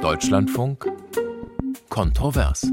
[0.00, 0.86] Deutschlandfunk
[1.88, 2.66] Kontrovers.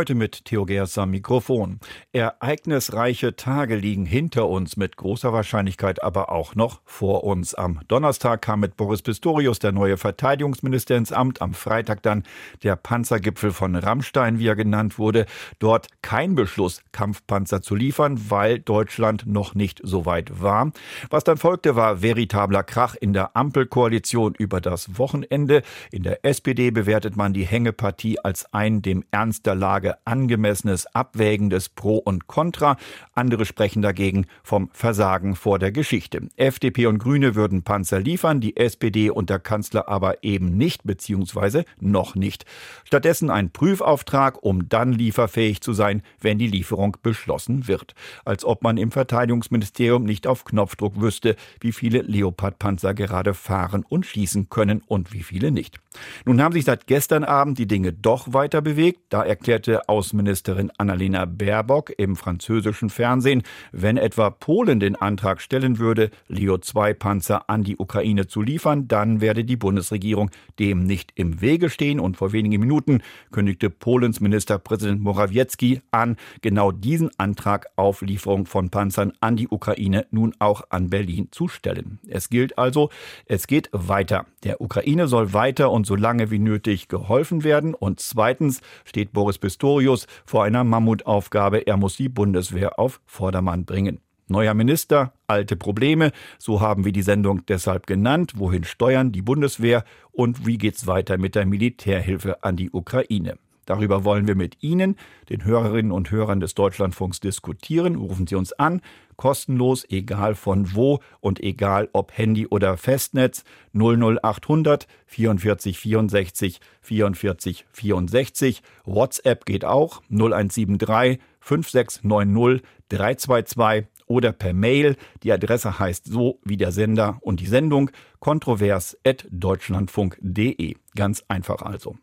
[0.00, 1.78] Heute mit Theo Gers am Mikrofon.
[2.12, 7.54] Ereignisreiche Tage liegen hinter uns, mit großer Wahrscheinlichkeit aber auch noch vor uns.
[7.54, 11.42] Am Donnerstag kam mit Boris Pistorius der neue Verteidigungsminister ins Amt.
[11.42, 12.22] Am Freitag dann
[12.62, 15.26] der Panzergipfel von Rammstein, wie er genannt wurde.
[15.58, 20.72] Dort kein Beschluss, Kampfpanzer zu liefern, weil Deutschland noch nicht so weit war.
[21.10, 25.60] Was dann folgte, war veritabler Krach in der Ampelkoalition über das Wochenende.
[25.92, 30.86] In der SPD bewertet man die Hängepartie als ein dem Ernst der Lage Frage angemessenes
[30.94, 32.76] Abwägen des Pro und Contra.
[33.14, 36.28] Andere sprechen dagegen vom Versagen vor der Geschichte.
[36.36, 41.64] FDP und Grüne würden Panzer liefern, die SPD und der Kanzler aber eben nicht, beziehungsweise
[41.80, 42.44] noch nicht.
[42.84, 47.94] Stattdessen ein Prüfauftrag, um dann lieferfähig zu sein, wenn die Lieferung beschlossen wird.
[48.24, 54.06] Als ob man im Verteidigungsministerium nicht auf Knopfdruck wüsste, wie viele Leopard-Panzer gerade fahren und
[54.06, 55.78] schießen können und wie viele nicht.
[56.24, 59.00] Nun haben sich seit gestern Abend die Dinge doch weiter bewegt.
[59.08, 63.42] Da erklärte Außenministerin Annalena Baerbock im französischen Fernsehen,
[63.72, 69.44] wenn etwa Polen den Antrag stellen würde, Leo-2-Panzer an die Ukraine zu liefern, dann werde
[69.44, 72.00] die Bundesregierung dem nicht im Wege stehen.
[72.00, 78.70] Und vor wenigen Minuten kündigte Polens Ministerpräsident Morawiecki an, genau diesen Antrag auf Lieferung von
[78.70, 81.98] Panzern an die Ukraine nun auch an Berlin zu stellen.
[82.08, 82.90] Es gilt also,
[83.26, 84.26] es geht weiter.
[84.44, 87.74] Der Ukraine soll weiter und so lange wie nötig geholfen werden.
[87.74, 91.66] Und zweitens steht Boris Pistorius Pistorius vor einer Mammutaufgabe.
[91.66, 94.00] Er muss die Bundeswehr auf Vordermann bringen.
[94.26, 98.32] Neuer Minister, alte Probleme, so haben wir die Sendung deshalb genannt.
[98.36, 103.38] Wohin steuern die Bundeswehr und wie geht's weiter mit der Militärhilfe an die Ukraine?
[103.70, 104.96] Darüber wollen wir mit Ihnen,
[105.28, 107.94] den Hörerinnen und Hörern des Deutschlandfunks, diskutieren.
[107.94, 108.80] Rufen Sie uns an,
[109.14, 118.62] kostenlos, egal von wo und egal ob Handy oder Festnetz, 00800 44 64 44 64.
[118.86, 124.96] WhatsApp geht auch, 0173 5690 322 oder per Mail.
[125.22, 130.74] Die Adresse heißt so wie der Sender und die Sendung kontrovers.deutschlandfunk.de.
[130.96, 131.94] Ganz einfach also.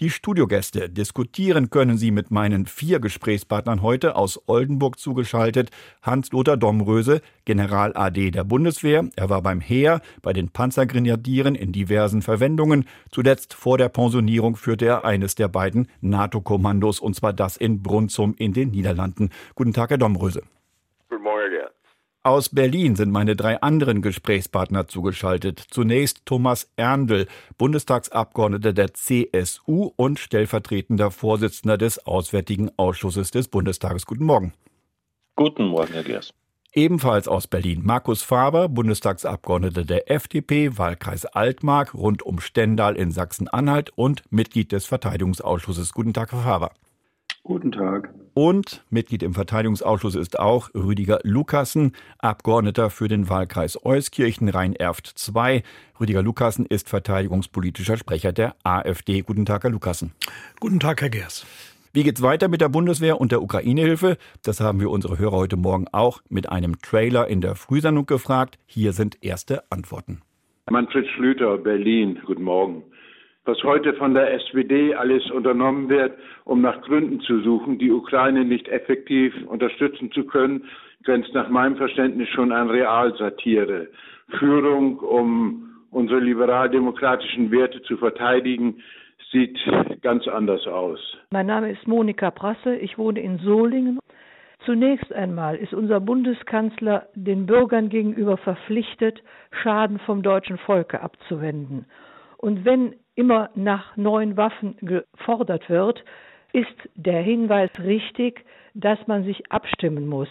[0.00, 5.70] Die Studiogäste diskutieren können Sie mit meinen vier Gesprächspartnern heute aus Oldenburg zugeschaltet.
[6.00, 9.10] Hans-Lothar Domröse, General AD der Bundeswehr.
[9.16, 12.86] Er war beim Heer, bei den Panzergrenadieren in diversen Verwendungen.
[13.10, 18.34] Zuletzt vor der Pensionierung führte er eines der beiden NATO-Kommandos, und zwar das in Brunzum
[18.38, 19.30] in den Niederlanden.
[19.54, 20.42] Guten Tag, Herr Domröse.
[21.08, 21.74] Guten Morgen, Herr Gerd.
[22.24, 25.62] Aus Berlin sind meine drei anderen Gesprächspartner zugeschaltet.
[25.70, 34.04] Zunächst Thomas Erndl, Bundestagsabgeordneter der CSU und stellvertretender Vorsitzender des Auswärtigen Ausschusses des Bundestages.
[34.04, 34.52] Guten Morgen.
[35.36, 36.34] Guten Morgen, Herr Gers.
[36.74, 43.90] Ebenfalls aus Berlin Markus Faber, Bundestagsabgeordneter der FDP, Wahlkreis Altmark, rund um Stendal in Sachsen-Anhalt
[43.96, 45.94] und Mitglied des Verteidigungsausschusses.
[45.94, 46.72] Guten Tag, Herr Faber.
[47.48, 48.12] Guten Tag.
[48.34, 55.62] Und Mitglied im Verteidigungsausschuss ist auch Rüdiger Lukassen, Abgeordneter für den Wahlkreis Euskirchen Rhein-Erft II.
[55.98, 59.22] Rüdiger Lukassen ist verteidigungspolitischer Sprecher der AfD.
[59.22, 60.12] Guten Tag, Herr Lukassen.
[60.60, 61.46] Guten Tag, Herr Gers.
[61.94, 64.18] Wie geht's weiter mit der Bundeswehr und der Ukraine-Hilfe?
[64.42, 68.58] Das haben wir unsere Hörer heute Morgen auch mit einem Trailer in der Frühsendung gefragt.
[68.66, 70.20] Hier sind erste Antworten.
[70.70, 72.20] Manfred Schlüter, Berlin.
[72.26, 72.82] Guten Morgen
[73.48, 76.12] was heute von der SPD alles unternommen wird,
[76.44, 80.64] um nach Gründen zu suchen, die Ukraine nicht effektiv unterstützen zu können,
[81.02, 83.88] grenzt nach meinem Verständnis schon an Realsatire.
[84.38, 88.82] Führung, um unsere liberaldemokratischen Werte zu verteidigen,
[89.32, 89.58] sieht
[90.02, 91.00] ganz anders aus.
[91.30, 93.98] Mein Name ist Monika Prasse, ich wohne in Solingen.
[94.66, 99.22] Zunächst einmal ist unser Bundeskanzler den Bürgern gegenüber verpflichtet,
[99.62, 101.86] Schaden vom deutschen Volke abzuwenden.
[102.36, 106.04] Und wenn immer nach neuen Waffen gefordert wird,
[106.52, 110.28] ist der Hinweis richtig, dass man sich abstimmen muss.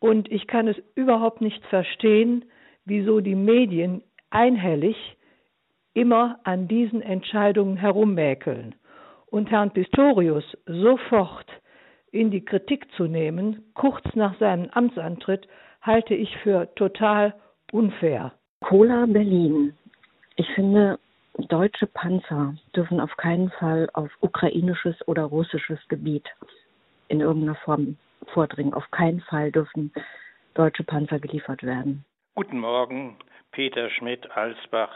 [0.00, 2.46] Und ich kann es überhaupt nicht verstehen,
[2.86, 4.96] wieso die Medien einhellig
[5.92, 8.76] immer an diesen Entscheidungen herummäkeln.
[9.26, 11.46] Und Herrn Pistorius sofort
[12.12, 15.46] in die Kritik zu nehmen, kurz nach seinem Amtsantritt,
[15.82, 17.34] halte ich für total
[17.72, 18.32] unfair.
[18.62, 19.74] Cola Berlin.
[20.36, 20.98] Ich finde,
[21.38, 26.28] deutsche Panzer dürfen auf keinen Fall auf ukrainisches oder russisches Gebiet
[27.08, 27.96] in irgendeiner Form
[28.32, 28.74] vordringen.
[28.74, 29.92] Auf keinen Fall dürfen
[30.54, 32.04] deutsche Panzer geliefert werden.
[32.34, 33.16] Guten Morgen,
[33.50, 34.94] Peter Schmidt-Alsbach.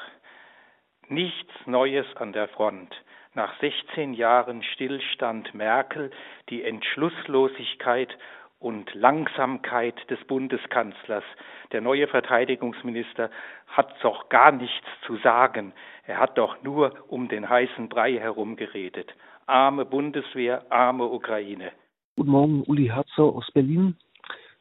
[1.09, 2.95] Nichts Neues an der Front.
[3.35, 6.11] Nach 16 Jahren Stillstand Merkel
[6.49, 8.09] die Entschlusslosigkeit
[8.59, 11.25] und Langsamkeit des Bundeskanzlers.
[11.73, 13.31] Der neue Verteidigungsminister
[13.67, 15.73] hat doch gar nichts zu sagen.
[16.07, 19.15] Er hat doch nur um den heißen Brei herum geredet.
[19.47, 21.73] Arme Bundeswehr, arme Ukraine.
[22.17, 23.97] Guten Morgen, Uli Herzog aus Berlin.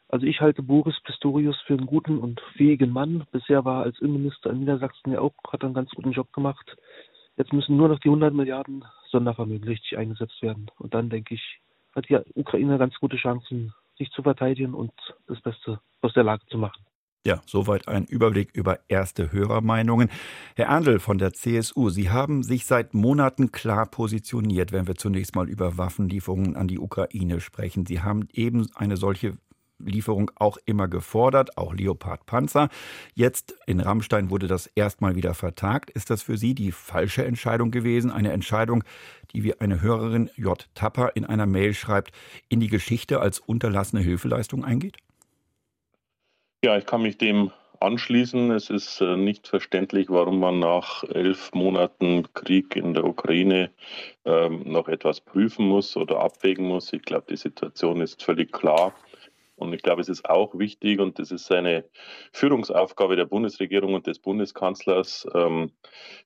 [0.10, 3.26] Also ich halte Boris Pistorius für einen guten und fähigen Mann.
[3.32, 6.76] Bisher war er als Innenminister in Niedersachsen ja auch, hat einen ganz guten Job gemacht.
[7.38, 10.70] Jetzt müssen nur noch die 100 Milliarden Sondervermögen richtig eingesetzt werden.
[10.78, 11.60] Und dann, denke ich,
[11.96, 14.92] hat die Ukraine ganz gute Chancen, sich zu verteidigen und
[15.28, 16.86] das Beste aus der Lage zu machen.
[17.26, 20.12] Ja, soweit ein Überblick über erste Hörermeinungen.
[20.56, 25.36] Herr Erndl von der CSU, Sie haben sich seit Monaten klar positioniert, wenn wir zunächst
[25.36, 27.88] mal über Waffenlieferungen an die Ukraine sprechen.
[27.88, 29.40] Sie haben eben eine solche
[29.80, 32.70] Lieferung auch immer gefordert, auch Leopard-Panzer.
[33.14, 35.90] Jetzt in Rammstein wurde das erstmal wieder vertagt.
[35.90, 38.12] Ist das für Sie die falsche Entscheidung gewesen?
[38.12, 38.84] Eine Entscheidung,
[39.34, 40.68] die wie eine Hörerin J.
[40.76, 42.12] Tapper in einer Mail schreibt,
[42.50, 44.98] in die Geschichte als unterlassene Hilfeleistung eingeht?
[46.64, 48.52] Ja, ich kann mich dem anschließen.
[48.52, 53.72] Es ist äh, nicht verständlich, warum man nach elf Monaten Krieg in der Ukraine
[54.26, 56.94] ähm, noch etwas prüfen muss oder abwägen muss.
[56.94, 58.94] Ich glaube, die Situation ist völlig klar.
[59.56, 61.86] Und ich glaube, es ist auch wichtig, und das ist eine
[62.34, 65.72] Führungsaufgabe der Bundesregierung und des Bundeskanzlers, ähm,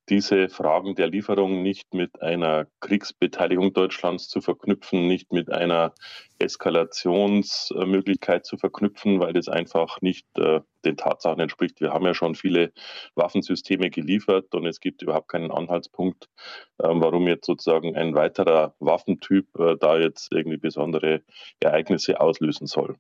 [0.09, 5.93] diese Fragen der Lieferung nicht mit einer Kriegsbeteiligung Deutschlands zu verknüpfen, nicht mit einer
[6.39, 11.81] Eskalationsmöglichkeit zu verknüpfen, weil das einfach nicht äh, den Tatsachen entspricht.
[11.81, 12.71] Wir haben ja schon viele
[13.15, 16.29] Waffensysteme geliefert und es gibt überhaupt keinen Anhaltspunkt,
[16.79, 21.21] äh, warum jetzt sozusagen ein weiterer Waffentyp äh, da jetzt irgendwie besondere
[21.59, 22.95] Ereignisse auslösen soll.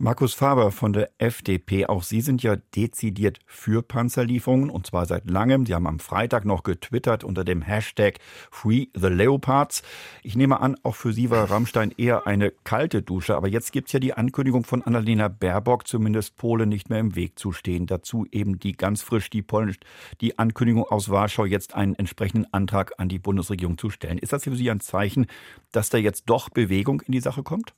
[0.00, 5.28] Markus Faber von der FDP, auch Sie sind ja dezidiert für Panzerlieferungen und zwar seit
[5.28, 5.66] langem.
[5.66, 8.18] Sie haben am Freitag noch getwittert unter dem Hashtag
[8.52, 9.82] Free the Leopards.
[10.22, 13.88] Ich nehme an, auch für Sie war Rammstein eher eine kalte Dusche, aber jetzt gibt
[13.88, 17.86] es ja die Ankündigung von Annalena Baerbock, zumindest Polen nicht mehr im Weg zu stehen.
[17.86, 19.78] Dazu eben die ganz frisch die, Polnisch,
[20.20, 24.18] die Ankündigung aus Warschau, jetzt einen entsprechenden Antrag an die Bundesregierung zu stellen.
[24.18, 25.26] Ist das für Sie ein Zeichen,
[25.72, 27.74] dass da jetzt doch Bewegung in die Sache kommt?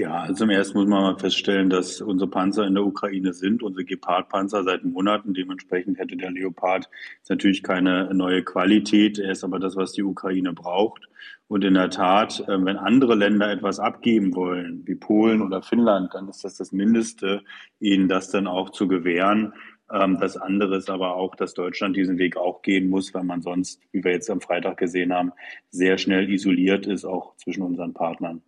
[0.00, 3.64] Ja, also zum ersten muss man mal feststellen, dass unsere Panzer in der Ukraine sind,
[3.64, 5.34] unsere Gepard-Panzer seit Monaten.
[5.34, 6.88] Dementsprechend hätte der Leopard
[7.28, 9.18] natürlich keine neue Qualität.
[9.18, 11.08] Er ist aber das, was die Ukraine braucht.
[11.48, 16.14] Und in der Tat, ähm, wenn andere Länder etwas abgeben wollen, wie Polen oder Finnland,
[16.14, 17.42] dann ist das das Mindeste,
[17.80, 19.52] ihnen das dann auch zu gewähren.
[19.92, 23.42] Ähm, das andere ist aber auch, dass Deutschland diesen Weg auch gehen muss, weil man
[23.42, 25.32] sonst, wie wir jetzt am Freitag gesehen haben,
[25.70, 28.42] sehr schnell isoliert ist, auch zwischen unseren Partnern.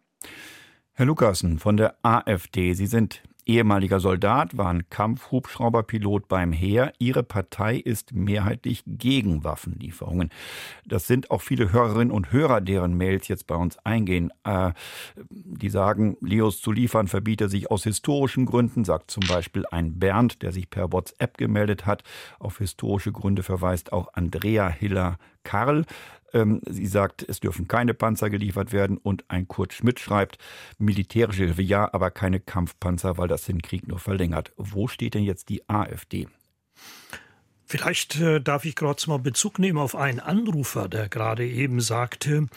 [0.92, 6.92] Herr Lukassen von der AfD, Sie sind ehemaliger Soldat, waren Kampfhubschrauberpilot beim Heer.
[6.98, 10.30] Ihre Partei ist mehrheitlich gegen Waffenlieferungen.
[10.86, 14.32] Das sind auch viele Hörerinnen und Hörer, deren Mails jetzt bei uns eingehen.
[14.44, 14.72] Äh,
[15.28, 20.42] die sagen, Leos zu liefern verbiete sich aus historischen Gründen, sagt zum Beispiel ein Bernd,
[20.42, 22.04] der sich per WhatsApp gemeldet hat.
[22.38, 25.86] Auf historische Gründe verweist auch Andrea Hiller Karl.
[26.32, 30.38] Ähm, sie sagt, es dürfen keine Panzer geliefert werden und ein Kurt Schmidt schreibt,
[30.78, 34.52] militärische Hilfe ja, aber keine Kampfpanzer, weil das den Krieg nur verlängert.
[34.56, 36.28] Wo steht denn jetzt die AfD?
[37.70, 42.48] Vielleicht äh, darf ich kurz mal Bezug nehmen auf einen Anrufer, der gerade eben sagte,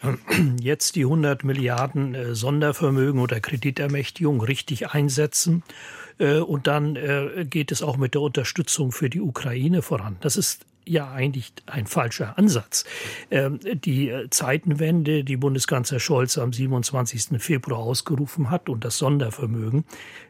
[0.00, 0.14] äh,
[0.60, 5.62] jetzt die 100 Milliarden äh, Sondervermögen oder Kreditermächtigung richtig einsetzen
[6.18, 10.16] äh, und dann äh, geht es auch mit der Unterstützung für die Ukraine voran.
[10.22, 12.84] Das ist ja eigentlich ein falscher Ansatz.
[13.30, 17.40] Ähm, die äh, Zeitenwende, die Bundeskanzler Scholz am 27.
[17.42, 19.84] Februar ausgerufen hat und das Sondervermögen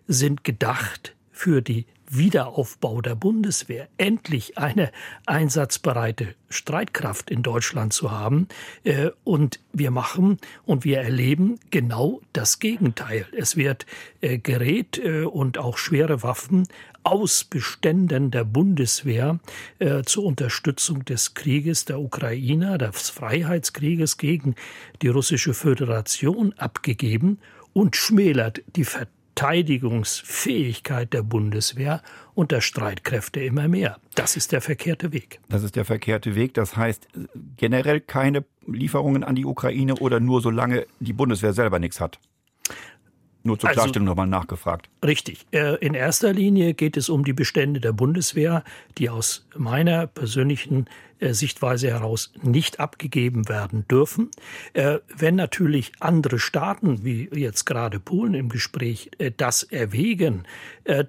[0.07, 4.93] sind gedacht für die Wiederaufbau der Bundeswehr, endlich eine
[5.25, 8.49] einsatzbereite Streitkraft in Deutschland zu haben.
[8.85, 13.27] Äh, und wir machen und wir erleben genau das Gegenteil.
[13.37, 13.87] Es wird
[14.21, 16.69] äh, Gerät und auch schwere Waffen
[17.05, 19.39] aus Beständen der Bundeswehr
[19.79, 24.55] äh, zur Unterstützung des Krieges der Ukrainer, des Freiheitskrieges gegen
[25.03, 27.39] die russische Föderation abgegeben
[27.73, 32.03] und schmälert die Verteidigungsfähigkeit der Bundeswehr
[32.35, 33.99] und der Streitkräfte immer mehr.
[34.15, 35.41] Das ist der verkehrte Weg.
[35.49, 36.55] Das ist der verkehrte Weg.
[36.55, 37.09] Das heißt
[37.57, 42.19] generell keine Lieferungen an die Ukraine oder nur solange die Bundeswehr selber nichts hat?
[43.45, 44.89] Nur zur also Klarstellung nochmal nachgefragt.
[45.05, 45.47] Richtig.
[45.51, 48.63] Äh, in erster Linie geht es um die Bestände der Bundeswehr,
[48.99, 50.87] die aus meiner persönlichen
[51.31, 54.31] Sichtweise heraus nicht abgegeben werden dürfen.
[54.73, 60.45] Äh, wenn natürlich andere Staaten, wie jetzt gerade Polen im Gespräch, das erwägen,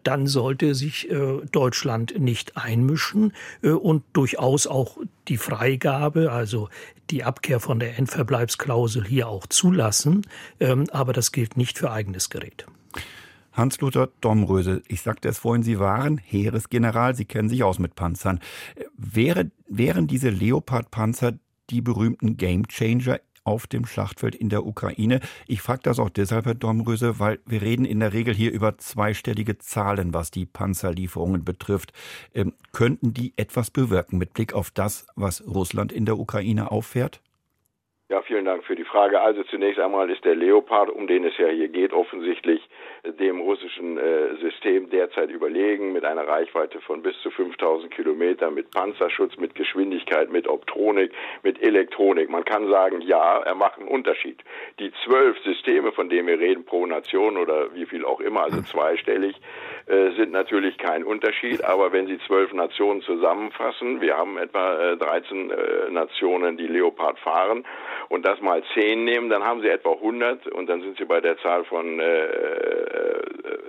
[0.03, 1.10] dann sollte sich
[1.51, 6.70] Deutschland nicht einmischen und durchaus auch die Freigabe, also
[7.10, 10.25] die Abkehr von der Endverbleibsklausel hier auch zulassen,
[10.60, 12.65] ähm, aber das gilt nicht für eigenes Gerät.
[13.54, 18.40] Hans-Luther Domröse, ich sagte es vorhin, Sie waren Heeresgeneral, Sie kennen sich aus mit Panzern.
[18.98, 21.34] Wäre, wären diese Leopard-Panzer
[21.70, 25.20] die berühmten Gamechanger auf dem Schlachtfeld in der Ukraine?
[25.48, 28.78] Ich frage das auch deshalb, Herr Domröse, weil wir reden in der Regel hier über
[28.78, 31.94] zweistellige Zahlen, was die Panzerlieferungen betrifft.
[32.34, 37.22] Ähm, könnten die etwas bewirken mit Blick auf das, was Russland in der Ukraine auffährt?
[38.13, 39.22] Ja, vielen Dank für die Frage.
[39.22, 42.62] Also zunächst einmal ist der Leopard, um den es ja hier geht, offensichtlich
[43.20, 48.70] dem russischen äh, System derzeit überlegen, mit einer Reichweite von bis zu 5000 Kilometern, mit
[48.70, 52.29] Panzerschutz, mit Geschwindigkeit, mit Optronik, mit Elektronik.
[52.29, 54.43] Man kann sagen, ja, er macht einen Unterschied.
[54.77, 58.62] Die zwölf Systeme, von denen wir reden, pro Nation oder wie viel auch immer, also
[58.72, 59.36] zweistellig,
[59.86, 61.63] sind natürlich kein Unterschied.
[61.63, 67.20] Aber wenn Sie zwölf Nationen zusammenfassen, wir haben etwa äh, 13 äh, Nationen, die Leopard
[67.20, 67.66] fahren,
[68.10, 71.20] und das mal zehn nehmen, dann haben Sie etwa 100 und dann sind Sie bei
[71.20, 72.00] der Zahl von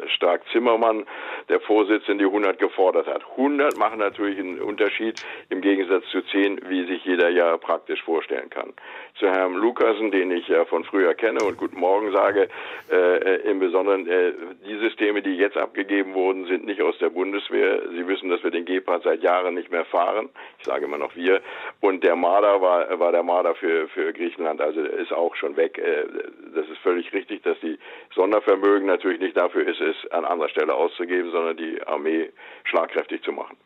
[0.04, 1.04] äh, äh, Stark Zimmermann,
[1.49, 3.23] der Vorsitzende, die 100 gefordert hat.
[3.32, 5.20] 100 machen natürlich einen Unterschied
[5.50, 8.73] im Gegensatz zu 10, wie sich jeder ja praktisch vorstellen kann.
[9.18, 12.49] Zu Herrn Lukasen, den ich ja von früher kenne und guten Morgen sage,
[12.90, 14.32] äh, im Besonderen, äh,
[14.66, 17.82] die Systeme, die jetzt abgegeben wurden, sind nicht aus der Bundeswehr.
[17.90, 20.30] Sie wissen, dass wir den Gepard seit Jahren nicht mehr fahren.
[20.58, 21.40] Ich sage immer noch wir.
[21.80, 25.78] Und der Marder war, war der Marder für, für Griechenland, also ist auch schon weg.
[25.78, 26.06] Äh,
[26.54, 27.78] das ist völlig richtig, dass die
[28.14, 32.30] Sondervermögen natürlich nicht dafür ist, es an anderer Stelle auszugeben, sondern die Armee
[32.64, 33.56] schlagkräftig zu machen.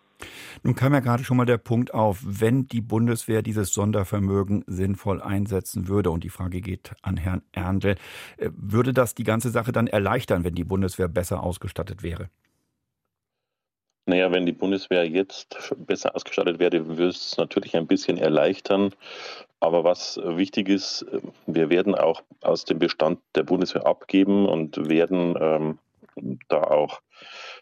[0.62, 5.22] Nun kam ja gerade schon mal der Punkt auf, wenn die Bundeswehr dieses Sondervermögen sinnvoll
[5.22, 7.94] einsetzen würde, und die Frage geht an Herrn Erndl,
[8.36, 12.30] äh, würde das die ganze Sache dann erleichtern, wenn die Bundeswehr besser ausgestattet wäre?
[14.06, 18.94] Naja, wenn die Bundeswehr jetzt besser ausgestattet wäre, würde es natürlich ein bisschen erleichtern.
[19.60, 21.04] Aber was wichtig ist,
[21.46, 25.78] wir werden auch aus dem Bestand der Bundeswehr abgeben und werden ähm,
[26.48, 27.00] da auch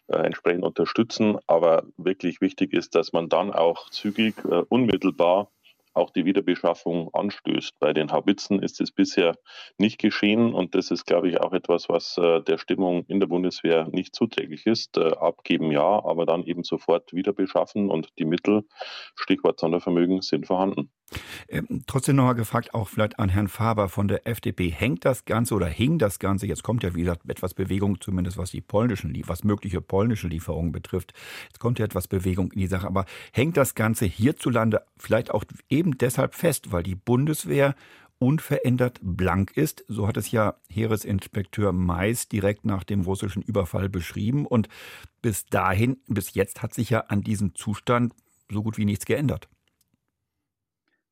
[0.07, 1.37] äh, entsprechend unterstützen.
[1.47, 5.51] Aber wirklich wichtig ist, dass man dann auch zügig, äh, unmittelbar
[5.97, 7.79] auch die Wiederbeschaffung anstößt.
[7.79, 9.35] Bei den Haubitzen ist es bisher
[9.77, 13.27] nicht geschehen und das ist, glaube ich, auch etwas, was äh, der Stimmung in der
[13.27, 14.97] Bundeswehr nicht zuträglich ist.
[14.97, 18.63] Äh, abgeben ja, aber dann eben sofort wieder beschaffen und die Mittel,
[19.15, 20.91] Stichwort Sondervermögen, sind vorhanden.
[21.47, 24.69] Ähm, trotzdem nochmal gefragt, auch vielleicht an Herrn Faber von der FDP.
[24.69, 28.37] Hängt das Ganze oder hing das Ganze, jetzt kommt ja wie gesagt etwas Bewegung, zumindest
[28.37, 31.13] was die polnischen, was mögliche polnische Lieferungen betrifft.
[31.47, 35.43] Jetzt kommt ja etwas Bewegung in die Sache, aber hängt das Ganze hierzulande vielleicht auch
[35.69, 37.75] eben deshalb fest, weil die Bundeswehr
[38.19, 39.85] unverändert blank ist.
[39.87, 44.45] So hat es ja Heeresinspekteur Mais direkt nach dem russischen Überfall beschrieben.
[44.45, 44.69] Und
[45.21, 48.13] bis dahin, bis jetzt hat sich ja an diesem Zustand
[48.49, 49.47] so gut wie nichts geändert.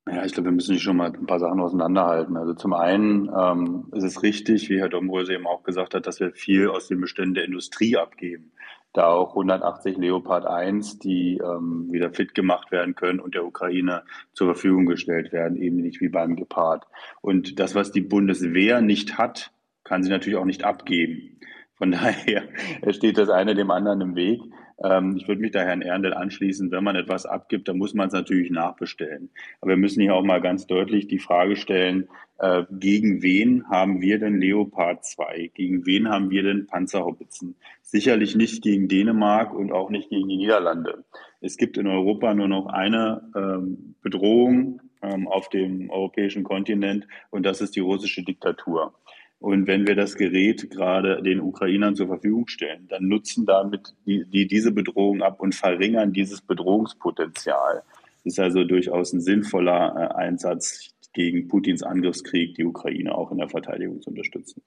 [0.08, 2.38] Ja, ich glaube, wir müssen schon mal ein paar Sachen auseinanderhalten.
[2.38, 6.20] Also zum einen ähm, ist es richtig, wie Herr Domrose eben auch gesagt hat, dass
[6.20, 8.52] wir viel aus den Beständen der Industrie abgeben.
[8.94, 14.04] Da auch 180 Leopard 1, die ähm, wieder fit gemacht werden können und der Ukraine
[14.32, 16.86] zur Verfügung gestellt werden, eben nicht wie beim Gepard.
[17.22, 19.52] Und das, was die Bundeswehr nicht hat,
[19.84, 21.40] kann sie natürlich auch nicht abgeben.
[21.74, 22.44] Von daher
[22.92, 24.40] steht das eine dem anderen im Weg.
[24.84, 28.08] Ähm, ich würde mich da Herrn Erndl anschließen, wenn man etwas abgibt, dann muss man
[28.08, 29.30] es natürlich nachbestellen.
[29.62, 34.02] Aber wir müssen hier auch mal ganz deutlich die Frage stellen, äh, gegen wen haben
[34.02, 35.52] wir denn Leopard 2?
[35.54, 37.56] Gegen wen haben wir denn Panzerhaubitzen?
[37.82, 41.06] Sicherlich nicht gegen Dänemark und auch nicht gegen die Niederlande.
[41.40, 47.46] Es gibt in Europa nur noch eine ähm, Bedrohung ähm, auf dem europäischen Kontinent und
[47.46, 48.94] das ist die russische Diktatur.
[49.46, 54.26] Und wenn wir das Gerät gerade den Ukrainern zur Verfügung stellen, dann nutzen damit die,
[54.26, 57.84] die diese Bedrohung ab und verringern dieses Bedrohungspotenzial.
[58.24, 63.38] Das ist also durchaus ein sinnvoller äh, Einsatz gegen Putins Angriffskrieg, die Ukraine auch in
[63.38, 64.64] der Verteidigung zu unterstützen.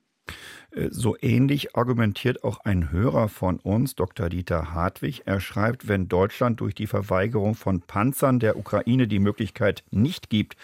[0.71, 4.29] Äh, so ähnlich argumentiert auch ein Hörer von uns, Dr.
[4.29, 5.23] Dieter Hartwig.
[5.25, 10.57] Er schreibt, wenn Deutschland durch die Verweigerung von Panzern der Ukraine die Möglichkeit nicht gibt,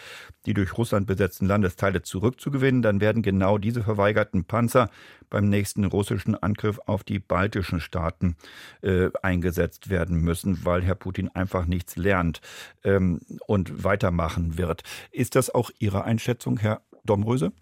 [0.47, 4.90] die durch Russland besetzten Landesteile zurückzugewinnen, dann werden genau diese verweigerten Panzer
[5.30, 8.37] beim nächsten russischen Angriff auf die baltischen Staaten
[8.83, 12.40] äh, eingesetzt werden müssen, weil Herr Putin einfach nichts lernt
[12.85, 14.83] ähm, und weitermachen wird.
[15.11, 17.52] Ist das auch Ihre Einschätzung, Herr Domröse?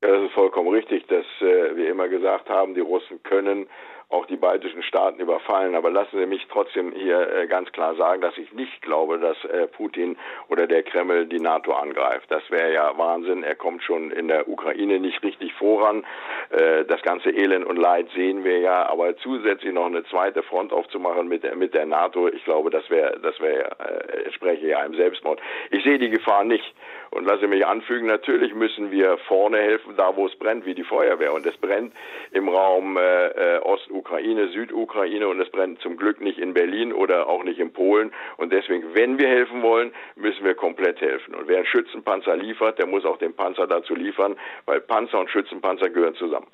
[0.00, 3.68] Ja, das ist vollkommen richtig, dass äh, wir immer gesagt haben, die Russen können
[4.10, 5.74] auch die baltischen Staaten überfallen.
[5.74, 9.36] Aber lassen Sie mich trotzdem hier äh, ganz klar sagen, dass ich nicht glaube, dass
[9.44, 10.16] äh, Putin
[10.48, 12.30] oder der Kreml die NATO angreift.
[12.30, 13.42] Das wäre ja Wahnsinn.
[13.42, 16.06] Er kommt schon in der Ukraine nicht richtig voran.
[16.50, 18.88] Äh, das ganze Elend und Leid sehen wir ja.
[18.88, 22.88] Aber zusätzlich noch eine zweite Front aufzumachen mit der, mit der NATO, ich glaube, das
[22.88, 25.40] wäre, das wäre, äh, spreche ja einem Selbstmord.
[25.70, 26.74] Ich sehe die Gefahr nicht.
[27.10, 30.84] Und lasse mich anfügen, natürlich müssen wir vorne helfen, da wo es brennt, wie die
[30.84, 31.32] Feuerwehr.
[31.32, 31.92] Und es brennt
[32.32, 37.28] im Raum äh, äh Ostukraine, Südukraine und es brennt zum Glück nicht in Berlin oder
[37.28, 38.12] auch nicht in Polen.
[38.36, 41.34] Und deswegen, wenn wir helfen wollen, müssen wir komplett helfen.
[41.34, 44.36] Und wer einen Schützenpanzer liefert, der muss auch den Panzer dazu liefern,
[44.66, 46.46] weil Panzer und Schützenpanzer gehören zusammen.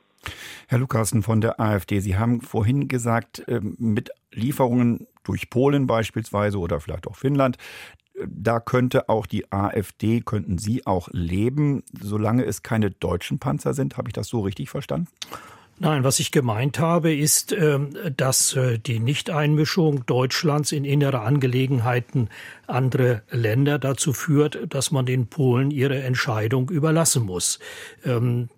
[0.69, 6.59] Herr Lukassen von der AfD, Sie haben vorhin gesagt, ähm, mit Lieferungen durch Polen beispielsweise
[6.59, 7.57] oder vielleicht auch Finnland,
[8.27, 13.97] da könnte auch die AfD, könnten Sie auch leben, solange es keine deutschen Panzer sind.
[13.97, 15.09] Habe ich das so richtig verstanden?
[15.81, 22.29] Nein, was ich gemeint habe, ist, ähm, dass äh, die Nichteinmischung Deutschlands in innere Angelegenheiten
[22.69, 27.59] anderer Länder dazu führt, dass man den Polen ihre Entscheidung überlassen muss.
[28.05, 28.51] Ähm,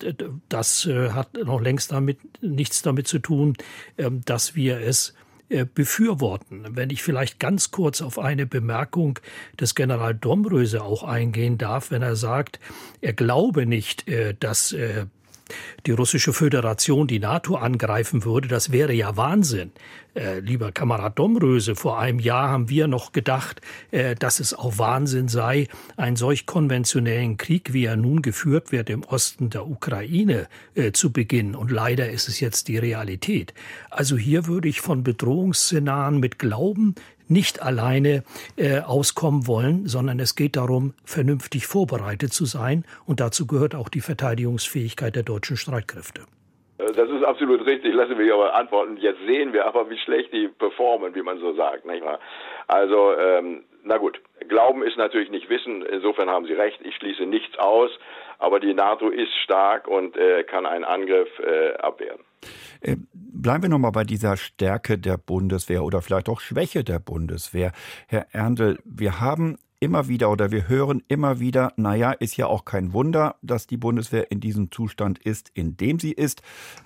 [0.50, 3.54] das äh, hat noch längst damit nichts damit zu tun,
[3.96, 5.14] ähm, dass wir es
[5.48, 6.66] befürworten.
[6.70, 9.18] Wenn ich vielleicht ganz kurz auf eine Bemerkung
[9.60, 12.58] des General Domröse auch eingehen darf, wenn er sagt,
[13.00, 15.06] er glaube nicht, äh, dass äh,
[15.86, 19.72] die russische Föderation die NATO angreifen würde, das wäre ja Wahnsinn.
[20.14, 23.60] Äh, lieber Kamerad Domröse, vor einem Jahr haben wir noch gedacht,
[23.90, 28.88] äh, dass es auch Wahnsinn sei, einen solch konventionellen Krieg, wie er nun geführt wird
[28.88, 31.54] im Osten der Ukraine, äh, zu beginnen.
[31.54, 33.52] Und leider ist es jetzt die Realität.
[33.90, 36.94] Also hier würde ich von Bedrohungsszenarien mit Glauben
[37.28, 38.22] nicht alleine
[38.56, 42.84] äh, auskommen wollen, sondern es geht darum, vernünftig vorbereitet zu sein.
[43.06, 46.22] Und dazu gehört auch die Verteidigungsfähigkeit der deutschen Streitkräfte.
[46.78, 47.94] Äh, das ist absolut richtig.
[47.94, 48.96] Lassen wir aber antworten.
[48.96, 51.86] Jetzt sehen wir aber, wie schlecht die performen, wie man so sagt.
[51.86, 52.20] Nicht wahr?
[52.68, 54.20] Also, ähm, na gut.
[54.48, 55.82] Glauben ist natürlich nicht Wissen.
[55.82, 56.80] Insofern haben Sie recht.
[56.82, 57.90] Ich schließe nichts aus.
[58.38, 62.20] Aber die NATO ist stark und äh, kann einen Angriff äh, abwehren.
[62.80, 67.72] Äh, bleiben wir nochmal bei dieser Stärke der Bundeswehr oder vielleicht auch Schwäche der Bundeswehr.
[68.06, 72.64] Herr Erndl, wir haben immer wieder oder wir hören immer wieder, naja, ist ja auch
[72.64, 76.42] kein Wunder, dass die Bundeswehr in diesem Zustand ist, in dem sie ist.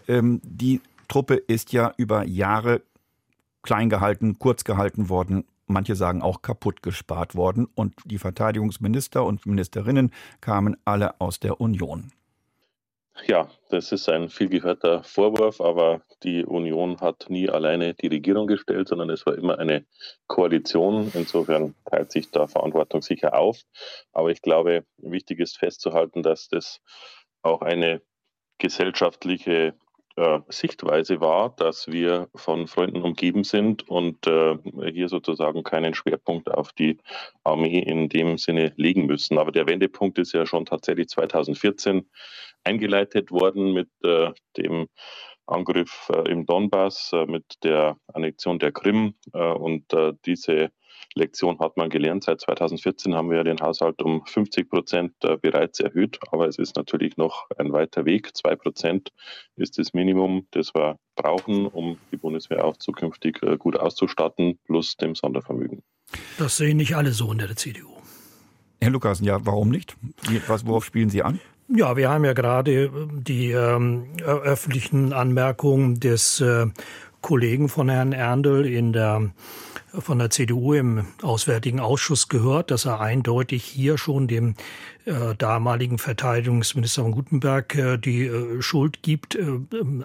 [0.09, 2.83] Ähm, die Truppe ist ja über Jahre
[3.63, 5.45] klein gehalten, kurz gehalten worden.
[5.67, 7.69] Manche sagen auch kaputt gespart worden.
[7.75, 12.11] Und die Verteidigungsminister und Ministerinnen kamen alle aus der Union.
[13.27, 18.47] Ja, das ist ein viel gehörter Vorwurf, aber die Union hat nie alleine die Regierung
[18.47, 19.85] gestellt, sondern es war immer eine
[20.27, 21.11] Koalition.
[21.15, 23.61] Insofern teilt sich da Verantwortung sicher auf.
[24.13, 26.81] Aber ich glaube, wichtig ist festzuhalten, dass das
[27.43, 28.03] auch eine
[28.59, 29.75] gesellschaftliche
[30.21, 34.59] äh, Sichtweise war, dass wir von Freunden umgeben sind und äh,
[34.93, 36.99] hier sozusagen keinen Schwerpunkt auf die
[37.43, 39.39] Armee in dem Sinne legen müssen.
[39.39, 42.09] Aber der Wendepunkt ist ja schon tatsächlich 2014
[42.65, 44.89] eingeleitet worden mit äh, dem
[45.47, 49.85] Angriff äh, im Donbass, äh, mit der Annexion der Krim äh, und
[50.27, 50.71] diese
[51.15, 52.25] Lektion hat man gelernt.
[52.25, 56.77] Seit 2014 haben wir den Haushalt um 50 Prozent äh, bereits erhöht, aber es ist
[56.77, 58.37] natürlich noch ein weiter Weg.
[58.37, 59.11] Zwei Prozent
[59.57, 64.97] ist das Minimum, das wir brauchen, um die Bundeswehr auch zukünftig äh, gut auszustatten, plus
[64.97, 65.83] dem Sondervermögen.
[66.39, 67.97] Das sehen nicht alle so in der CDU.
[68.81, 69.97] Herr Lukas, ja, warum nicht?
[70.47, 71.39] Was, worauf spielen Sie an?
[71.69, 76.67] Ja, wir haben ja gerade äh, die ähm, öffentlichen Anmerkungen des äh,
[77.21, 79.31] Kollegen von Herrn Erndl in der
[79.99, 84.55] von der CDU im Auswärtigen Ausschuss gehört, dass er eindeutig hier schon dem
[85.05, 89.45] äh, damaligen Verteidigungsminister von Gutenberg äh, die äh, Schuld gibt, äh,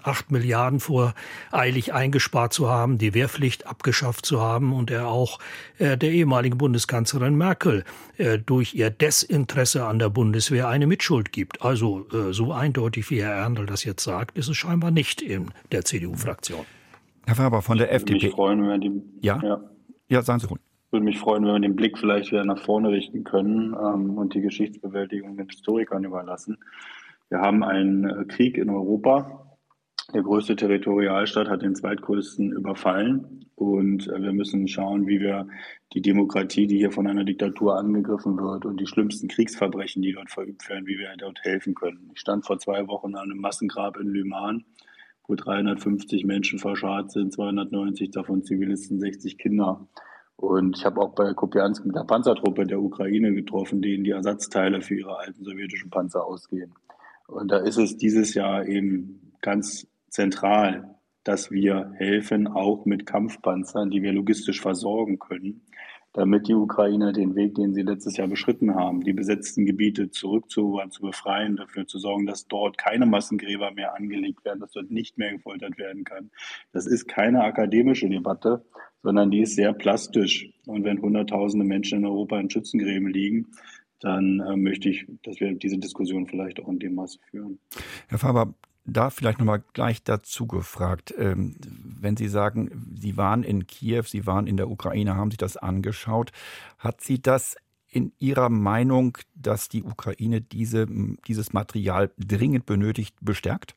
[0.03, 5.39] acht Milliarden voreilig eingespart zu haben, die Wehrpflicht abgeschafft zu haben und er auch
[5.77, 7.83] äh, der ehemaligen Bundeskanzlerin Merkel
[8.17, 11.61] äh, durch ihr Desinteresse an der Bundeswehr eine Mitschuld gibt.
[11.61, 15.83] Also so eindeutig, wie Herr Erndl das jetzt sagt, ist es scheinbar nicht in der
[15.83, 16.65] CDU-Fraktion.
[17.25, 18.25] Herr Faber von der FDP.
[18.27, 19.39] Mich freuen, wenn die, ja?
[19.43, 19.59] ja?
[20.07, 20.61] Ja, sagen Sie ruhig.
[20.91, 24.33] Würde mich freuen, wenn wir den Blick vielleicht wieder nach vorne richten können ähm, und
[24.33, 26.57] die Geschichtsbewältigung den Historikern überlassen.
[27.29, 29.57] Wir haben einen äh, Krieg in Europa.
[30.13, 33.45] Der größte Territorialstaat hat den zweitgrößten überfallen.
[33.55, 35.47] Und äh, wir müssen schauen, wie wir
[35.93, 40.29] die Demokratie, die hier von einer Diktatur angegriffen wird und die schlimmsten Kriegsverbrechen, die dort
[40.29, 42.11] verübt werden, wie wir dort helfen können.
[42.13, 44.65] Ich stand vor zwei Wochen an einem Massengrab in Lyman
[45.27, 49.87] wo 350 Menschen verscharrt sind, 290 davon Zivilisten, 60 Kinder.
[50.35, 54.81] Und ich habe auch bei Kopiansk mit der Panzertruppe der Ukraine getroffen, denen die Ersatzteile
[54.81, 56.73] für ihre alten sowjetischen Panzer ausgehen.
[57.27, 63.89] Und da ist es dieses Jahr eben ganz zentral, dass wir helfen, auch mit Kampfpanzern,
[63.89, 65.61] die wir logistisch versorgen können,
[66.15, 70.89] damit die Ukrainer den Weg, den sie letztes Jahr beschritten haben, die besetzten Gebiete zurückzuerobern,
[70.89, 75.17] zu befreien, dafür zu sorgen, dass dort keine Massengräber mehr angelegt werden, dass dort nicht
[75.17, 76.31] mehr gefoltert werden kann.
[76.71, 78.63] Das ist keine akademische Debatte,
[79.03, 80.49] sondern die ist sehr plastisch.
[80.65, 83.47] Und wenn Hunderttausende Menschen in Europa in Schützengräben liegen,
[83.99, 87.59] dann äh, möchte ich, dass wir diese Diskussion vielleicht auch in dem Maße führen.
[88.07, 88.53] Herr Faber,
[88.85, 91.13] da vielleicht nochmal gleich dazu gefragt.
[91.17, 95.37] Ähm, wenn Sie sagen, Sie waren in Kiew, Sie waren in der Ukraine, haben sich
[95.37, 96.31] das angeschaut.
[96.77, 97.55] Hat Sie das
[97.89, 100.87] in Ihrer Meinung, dass die Ukraine diese,
[101.27, 103.75] dieses Material dringend benötigt, bestärkt?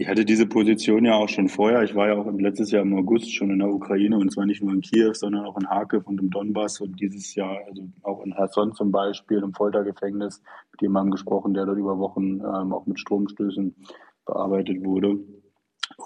[0.00, 1.82] Ich hatte diese Position ja auch schon vorher.
[1.82, 4.62] Ich war ja auch letztes Jahr im August schon in der Ukraine und zwar nicht
[4.62, 8.24] nur in Kiew, sondern auch in Kharkiv und im Donbass und dieses Jahr, also auch
[8.24, 10.40] in Herson zum Beispiel, im Foltergefängnis,
[10.72, 13.76] mit jemandem gesprochen, der dort über Wochen ähm, auch mit Stromstößen
[14.24, 15.18] bearbeitet wurde.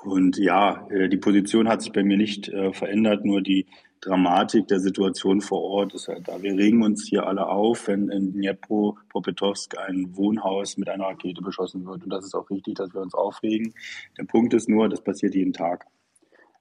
[0.02, 3.68] Und ja, äh, die Position hat sich bei mir nicht äh, verändert, nur die
[4.04, 6.42] Dramatik der Situation vor Ort ist halt da.
[6.42, 11.86] Wir regen uns hier alle auf, wenn in Dnipro-Popetowsk ein Wohnhaus mit einer Rakete beschossen
[11.86, 12.04] wird.
[12.04, 13.72] Und das ist auch richtig, dass wir uns aufregen.
[14.18, 15.86] Der Punkt ist nur, das passiert jeden Tag.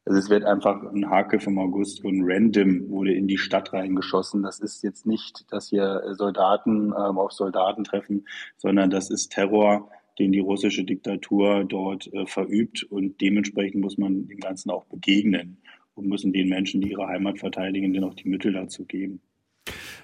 [0.05, 4.43] Also es wird einfach ein Hake vom August und random wurde in die Stadt reingeschossen.
[4.43, 8.25] Das ist jetzt nicht, dass hier Soldaten ähm, auf Soldaten treffen,
[8.57, 12.83] sondern das ist Terror, den die russische Diktatur dort äh, verübt.
[12.83, 15.57] Und dementsprechend muss man dem Ganzen auch begegnen
[15.95, 19.21] und müssen den Menschen, die ihre Heimat verteidigen, dann auch die Mittel dazu geben.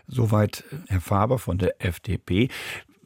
[0.08, 2.50] Soweit Herr Faber von der FDP.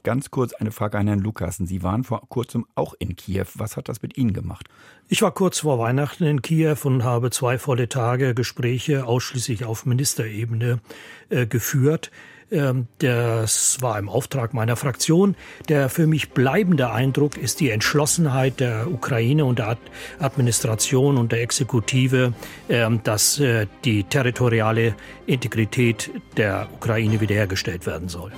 [0.03, 1.65] Ganz kurz eine Frage an Herrn Lukassen.
[1.65, 3.45] Sie waren vor kurzem auch in Kiew.
[3.55, 4.67] Was hat das mit Ihnen gemacht?
[5.07, 9.85] Ich war kurz vor Weihnachten in Kiew und habe zwei volle Tage Gespräche ausschließlich auf
[9.85, 10.81] Ministerebene
[11.29, 12.11] äh, geführt.
[12.51, 15.35] Ähm, das war im Auftrag meiner Fraktion.
[15.69, 19.77] Der für mich bleibende Eindruck ist die Entschlossenheit der Ukraine und der
[20.19, 22.33] Administration und der Exekutive,
[22.69, 28.31] ähm, dass äh, die territoriale Integrität der Ukraine wiederhergestellt werden soll.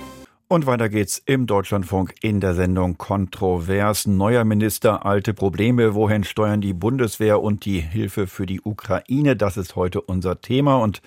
[0.48, 4.06] Und weiter geht's im Deutschlandfunk in der Sendung Kontrovers.
[4.06, 5.96] Neuer Minister, alte Probleme.
[5.96, 9.34] Wohin steuern die Bundeswehr und die Hilfe für die Ukraine?
[9.34, 10.76] Das ist heute unser Thema.
[10.76, 11.02] Und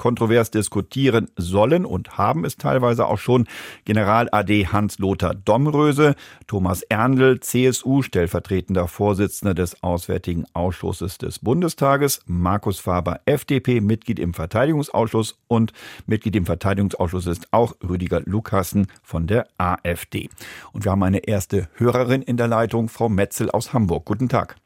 [0.00, 3.46] kontrovers diskutieren sollen und haben es teilweise auch schon
[3.84, 6.14] General AD Hans-Lothar Domröse,
[6.46, 14.32] Thomas Erndl, CSU, stellvertretender Vorsitzender des Auswärtigen Ausschusses des Bundestages, Markus Faber, FDP, Mitglied im
[14.32, 15.74] Verteidigungsausschuss und
[16.06, 20.30] Mitglied im Verteidigungsausschuss ist auch Rüdiger Lukassen von der AfD.
[20.72, 24.06] Und wir haben eine erste Hörerin in der Leitung, Frau Metzel aus Hamburg.
[24.06, 24.56] Guten Tag.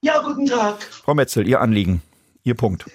[0.00, 0.82] Ja, guten Tag.
[0.82, 2.00] Frau Metzel, Ihr Anliegen,
[2.44, 2.86] Ihr Punkt.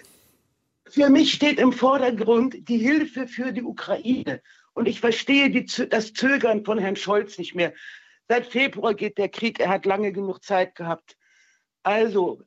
[0.92, 4.42] Für mich steht im Vordergrund die Hilfe für die Ukraine.
[4.74, 7.74] Und ich verstehe die, das Zögern von Herrn Scholz nicht mehr.
[8.28, 11.16] Seit Februar geht der Krieg, er hat lange genug Zeit gehabt.
[11.84, 12.42] Also,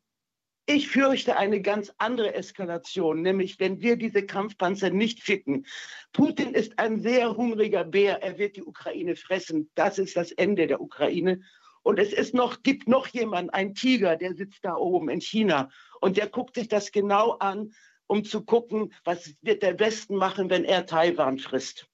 [0.67, 5.65] ich fürchte eine ganz andere Eskalation, nämlich wenn wir diese Kampfpanzer nicht schicken.
[6.13, 9.71] Putin ist ein sehr hungriger Bär, er wird die Ukraine fressen.
[9.75, 11.41] Das ist das Ende der Ukraine.
[11.83, 15.71] Und es ist noch, gibt noch jemand, ein Tiger, der sitzt da oben in China
[16.03, 17.73] und der guckt sich das genau an
[18.07, 21.89] um zu gucken, was wird der Westen machen, wenn er Taiwan frisst.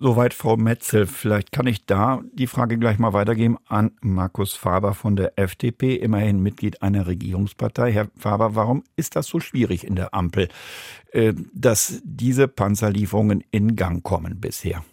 [0.00, 1.06] Soweit Frau Metzel.
[1.06, 5.96] Vielleicht kann ich da die Frage gleich mal weitergeben an Markus Faber von der FDP,
[5.96, 7.90] immerhin Mitglied einer Regierungspartei.
[7.90, 10.48] Herr Faber, warum ist das so schwierig in der Ampel,
[11.10, 14.84] äh, dass diese Panzerlieferungen in Gang kommen bisher?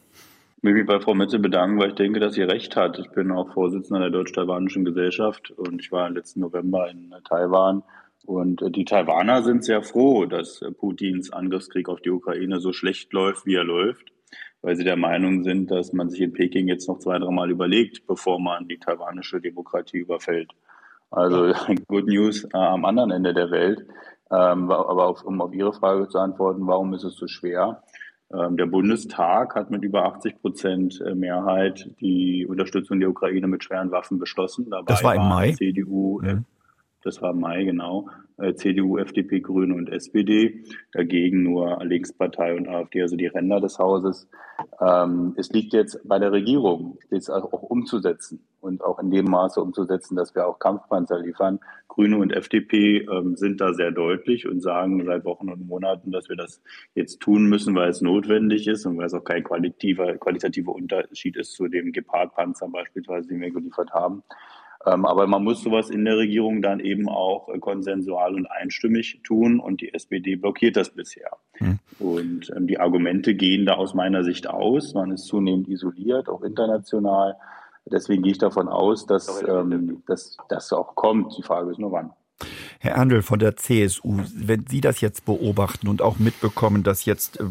[0.58, 2.98] Ich will mich bei Frau Metzel bedanken, weil ich denke, dass sie recht hat.
[2.98, 7.84] Ich bin auch Vorsitzender der Deutsch-Taiwanischen Gesellschaft und ich war letzten November in Taiwan
[8.26, 12.74] und äh, die Taiwaner sind sehr froh, dass äh, Putins Angriffskrieg auf die Ukraine so
[12.74, 14.12] schlecht läuft, wie er läuft,
[14.62, 18.08] weil sie der Meinung sind, dass man sich in Peking jetzt noch zwei, dreimal überlegt,
[18.08, 20.52] bevor man die taiwanische Demokratie überfällt.
[21.12, 21.54] Also
[21.88, 23.86] Good News äh, am anderen Ende der Welt.
[24.32, 27.84] Ähm, aber auf, um auf Ihre Frage zu antworten, warum ist es so schwer?
[28.34, 33.64] Ähm, der Bundestag hat mit über 80 Prozent äh, Mehrheit die Unterstützung der Ukraine mit
[33.64, 34.68] schweren Waffen beschlossen.
[34.72, 35.52] Dabei das war im Mai.
[35.52, 36.40] CDU, ja
[37.06, 43.02] das war Mai genau, äh, CDU, FDP, Grüne und SPD, dagegen nur Linkspartei und AfD,
[43.02, 44.28] also die Ränder des Hauses.
[44.82, 49.62] Ähm, es liegt jetzt bei der Regierung, das auch umzusetzen und auch in dem Maße
[49.62, 51.60] umzusetzen, dass wir auch Kampfpanzer liefern.
[51.88, 56.28] Grüne und FDP ähm, sind da sehr deutlich und sagen seit Wochen und Monaten, dass
[56.28, 56.62] wir das
[56.96, 61.38] jetzt tun müssen, weil es notwendig ist und weil es auch kein qualitativer, qualitativer Unterschied
[61.38, 64.24] ist zu dem Gepard-Panzer beispielsweise, den wir geliefert haben.
[64.86, 69.20] Ähm, aber man muss sowas in der Regierung dann eben auch äh, konsensual und einstimmig
[69.24, 71.32] tun und die SPD blockiert das bisher.
[71.60, 71.80] Mhm.
[72.00, 74.94] Und ähm, die Argumente gehen da aus meiner Sicht aus.
[74.94, 77.36] Man ist zunehmend isoliert, auch international.
[77.86, 81.38] Deswegen gehe ich davon aus, dass ähm, das auch kommt.
[81.38, 82.12] Die Frage ist nur wann.
[82.80, 87.40] Herr Erndl von der CSU, wenn Sie das jetzt beobachten und auch mitbekommen, dass jetzt
[87.40, 87.46] äh,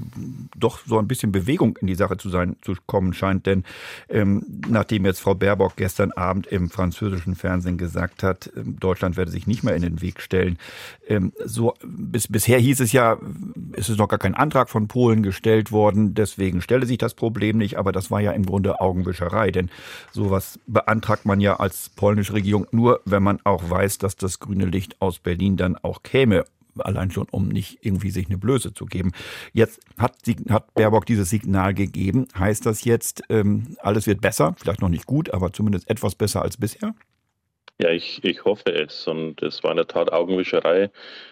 [0.57, 3.65] doch so ein bisschen Bewegung in die Sache zu sein zu kommen scheint, denn
[4.11, 9.31] ähm, nachdem jetzt Frau Baerbock gestern Abend im französischen Fernsehen gesagt hat, äh, Deutschland werde
[9.31, 10.59] sich nicht mehr in den Weg stellen,
[11.09, 13.17] ähm, so bis, bisher hieß es ja,
[13.73, 17.57] es ist noch gar kein Antrag von Polen gestellt worden, deswegen stelle sich das Problem
[17.57, 19.71] nicht, aber das war ja im Grunde Augenwischerei, denn
[20.13, 24.74] sowas beantragt man ja als polnische Regierung nur, wenn man auch weiß, dass das grüne
[24.75, 26.45] Licht aus Berlin dann auch käme,
[26.79, 29.13] allein schon, um nicht irgendwie sich eine Blöße zu geben.
[29.53, 30.17] Jetzt hat,
[30.51, 32.27] hat Baerbock dieses Signal gegeben.
[32.37, 34.55] Heißt das jetzt, ähm, alles wird besser?
[34.59, 36.95] Vielleicht noch nicht gut, aber zumindest etwas besser als bisher?
[37.81, 39.07] Ja, ich, ich hoffe es.
[39.09, 40.91] Und es war in der Tat Augenwischerei,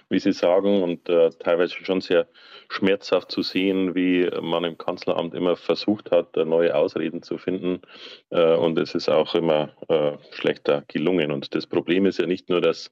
[0.08, 2.26] wie Sie sagen, und äh, teilweise schon sehr
[2.68, 7.80] schmerzhaft zu sehen, wie man im Kanzleramt immer versucht hat, äh, neue Ausreden zu finden.
[8.30, 11.30] Äh, und es ist auch immer äh, schlechter gelungen.
[11.30, 12.90] Und das Problem ist ja nicht nur, dass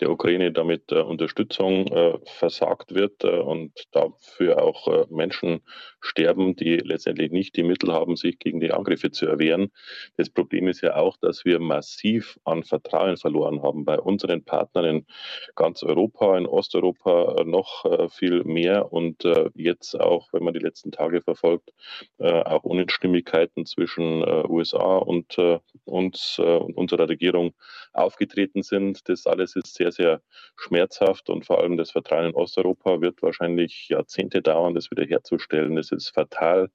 [0.00, 5.60] der Ukraine damit äh, Unterstützung äh, versagt wird und dafür auch Menschen
[6.06, 9.70] sterben, die letztendlich nicht die Mittel haben, sich gegen die Angriffe zu erwehren.
[10.16, 14.84] Das Problem ist ja auch, dass wir massiv an Vertrauen verloren haben bei unseren Partnern
[14.84, 15.06] in
[15.54, 20.60] ganz Europa, in Osteuropa noch äh, viel mehr und äh, jetzt auch, wenn man die
[20.60, 21.72] letzten Tage verfolgt,
[22.18, 24.06] äh, auch Unstimmigkeiten zwischen
[24.48, 25.36] USA und
[25.84, 27.54] uns und unserer Regierung
[27.92, 29.08] aufgetreten sind.
[29.08, 30.22] Das alles ist sehr, sehr
[30.56, 35.76] schmerzhaft und vor allem das Vertrauen in Osteuropa wird wahrscheinlich Jahrzehnte dauern, das wiederherzustellen.
[35.96, 36.70] Es ist fatal,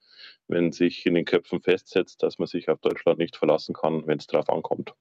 [0.47, 4.17] wenn sich in den Köpfen festsetzt, dass man sich auf Deutschland nicht verlassen kann, wenn
[4.17, 4.93] es darauf ankommt.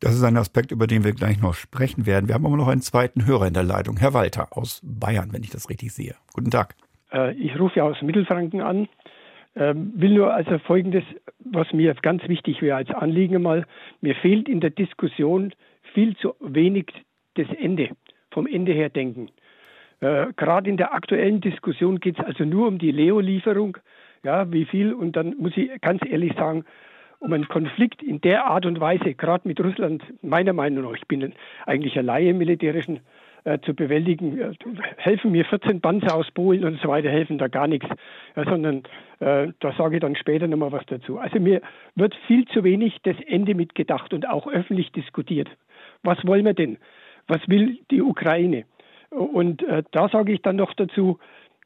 [0.00, 2.26] Das ist ein Aspekt, über den wir gleich noch sprechen werden.
[2.26, 5.44] Wir haben aber noch einen zweiten Hörer in der Leitung, Herr Walter aus Bayern, wenn
[5.44, 6.16] ich das richtig sehe.
[6.34, 6.74] Guten Tag.
[7.12, 8.88] Äh, ich rufe ja aus Mittelfranken an.
[9.54, 11.04] Ähm, will nur also Folgendes,
[11.38, 13.66] was mir ganz wichtig wäre als Anliegen mal,
[14.00, 15.52] mir fehlt in der Diskussion
[15.92, 16.86] viel zu wenig
[17.34, 17.90] das Ende,
[18.30, 19.28] vom Ende her denken.
[20.02, 23.78] Äh, Gerade in der aktuellen Diskussion geht es also nur um die Leo-Lieferung,
[24.24, 26.64] ja, wie viel, und dann muss ich ganz ehrlich sagen,
[27.20, 31.06] um einen Konflikt in der Art und Weise, gerade mit Russland, meiner Meinung nach, ich
[31.06, 31.32] bin
[31.66, 32.98] eigentlich ein Laie im militärischen,
[33.44, 34.52] äh, zu bewältigen, äh,
[34.96, 37.88] helfen mir 14 Panzer aus Polen und so weiter, helfen da gar nichts,
[38.34, 38.82] ja, sondern
[39.20, 41.18] äh, da sage ich dann später nochmal was dazu.
[41.18, 41.60] Also mir
[41.94, 45.48] wird viel zu wenig das Ende mitgedacht und auch öffentlich diskutiert.
[46.02, 46.78] Was wollen wir denn?
[47.28, 48.64] Was will die Ukraine?
[49.12, 51.18] Und äh, da sage ich dann noch dazu,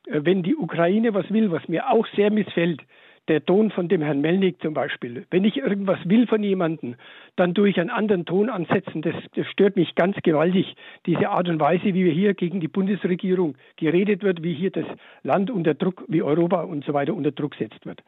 [0.07, 2.81] äh, wenn die Ukraine was will, was mir auch sehr missfällt,
[3.29, 5.27] der Ton von dem Herrn Melnik zum Beispiel.
[5.31, 6.95] Wenn ich irgendwas will von jemandem,
[7.35, 9.03] dann tue ich einen anderen Ton ansetzen.
[9.03, 10.77] Das, das stört mich ganz gewaltig.
[11.07, 14.87] Diese Art und Weise, wie wir hier gegen die Bundesregierung geredet wird, wie hier das
[15.25, 18.03] Land unter Druck, wie Europa und so weiter unter Druck setzt wird.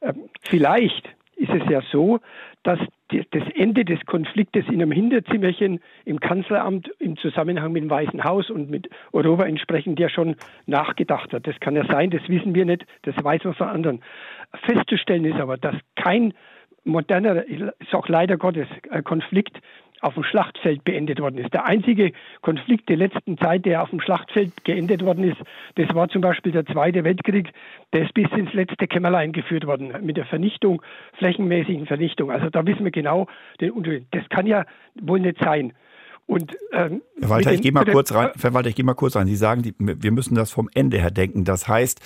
[0.00, 2.18] Ähm, vielleicht ist es ja so,
[2.62, 8.24] dass das Ende des Konfliktes in einem Hinterzimmerchen im Kanzleramt im Zusammenhang mit dem Weißen
[8.24, 11.46] Haus und mit Europa entsprechend ja schon nachgedacht wird.
[11.46, 14.02] Das kann ja sein, das wissen wir nicht, das weiß man von anderen.
[14.64, 16.34] Festzustellen ist aber, dass kein
[16.84, 19.60] moderner, ist auch leider Gottes, äh, Konflikt
[20.06, 21.52] auf dem Schlachtfeld beendet worden ist.
[21.52, 25.38] Der einzige Konflikt der letzten Zeit, der auf dem Schlachtfeld geendet worden ist,
[25.74, 27.50] das war zum Beispiel der Zweite Weltkrieg.
[27.92, 30.80] Der ist bis ins letzte Kämmerlein geführt worden mit der Vernichtung,
[31.14, 32.30] flächenmäßigen Vernichtung.
[32.30, 33.26] Also da wissen wir genau
[33.60, 34.06] den Unterschied.
[34.12, 34.64] Das kann ja
[34.94, 35.72] wohl nicht sein.
[36.26, 38.30] Und, ähm, Herr Walter, ich gehe mal kurz rein.
[38.34, 39.28] Walter, ich gehe mal kurz rein.
[39.28, 41.44] Sie sagen, die, wir müssen das vom Ende her denken.
[41.44, 42.00] Das heißt,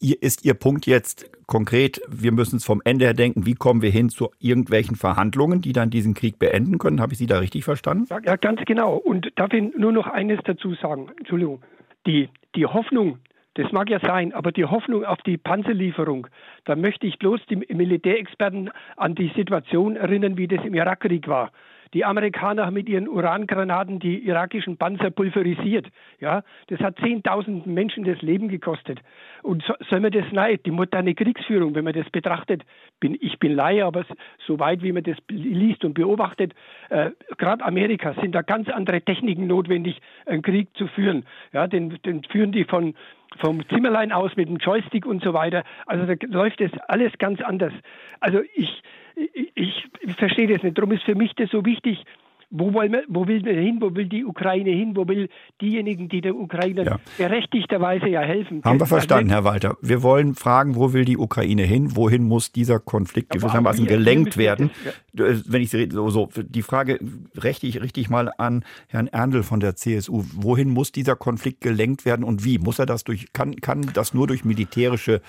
[0.00, 3.46] ist Ihr Punkt jetzt konkret, wir müssen es vom Ende her denken.
[3.46, 7.00] Wie kommen wir hin zu irgendwelchen Verhandlungen, die dann diesen Krieg beenden können?
[7.00, 8.06] Habe ich Sie da richtig verstanden?
[8.10, 8.96] Ja, ja ganz genau.
[8.96, 11.08] Und darf ich nur noch eines dazu sagen?
[11.18, 11.62] Entschuldigung.
[12.06, 13.18] Die, die Hoffnung,
[13.54, 16.26] das mag ja sein, aber die Hoffnung auf die Panzerlieferung,
[16.64, 21.52] da möchte ich bloß die Militärexperten an die Situation erinnern, wie das im Irakkrieg war.
[21.92, 25.88] Die Amerikaner haben mit ihren Urangranaten die irakischen Panzer pulverisiert.
[26.20, 29.00] Ja, das hat zehntausend Menschen das Leben gekostet.
[29.42, 32.62] Und so, soll man das nein, die moderne Kriegsführung, wenn man das betrachtet,
[33.00, 34.04] bin, ich bin Laie, aber
[34.46, 36.54] so weit wie man das liest und beobachtet,
[36.90, 41.24] äh, gerade Amerika sind da ganz andere Techniken notwendig, einen Krieg zu führen.
[41.52, 42.94] Ja, den, den führen die von
[43.38, 45.62] vom Zimmerlein aus mit dem Joystick und so weiter.
[45.86, 47.72] Also da läuft das alles ganz anders.
[48.18, 48.82] Also ich,
[49.16, 50.76] ich, ich verstehe das nicht.
[50.76, 52.04] Darum ist für mich das so wichtig,
[52.50, 53.78] wo, wollen wir, wo will wir hin?
[53.80, 54.96] Wo will die Ukraine hin?
[54.96, 55.28] Wo will
[55.60, 56.98] diejenigen, die der Ukraine ja.
[57.16, 58.60] berechtigterweise ja helfen?
[58.64, 59.76] Haben wir verstanden, Herr Walter.
[59.80, 61.96] Wir wollen fragen, wo will die Ukraine hin?
[61.96, 64.70] Wohin muss dieser Konflikt gewissermaßen gelenkt werden?
[65.12, 67.00] Wenn ich so, so die Frage
[67.36, 70.24] rechte ich richtig mal an Herrn Erndl von der CSU.
[70.34, 72.58] Wohin muss dieser Konflikt gelenkt werden und wie?
[72.58, 75.20] Muss er das durch, kann, kann das nur durch militärische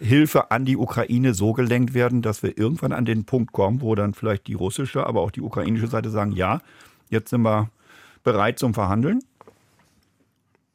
[0.00, 3.94] Hilfe an die Ukraine so gelenkt werden, dass wir irgendwann an den Punkt kommen, wo
[3.94, 6.60] dann vielleicht die russische, aber auch die ukrainische Seite sagen, ja,
[7.10, 7.70] jetzt sind wir
[8.24, 9.20] bereit zum Verhandeln?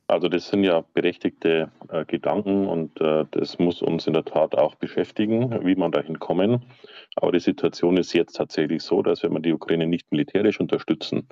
[0.08, 4.56] Also das sind ja berechtigte äh, Gedanken und äh, das muss uns in der Tat
[4.56, 6.66] auch beschäftigen, wie man dahin kommen.
[7.16, 11.28] Aber die Situation ist jetzt tatsächlich so, dass wenn wir die Ukraine nicht militärisch unterstützen,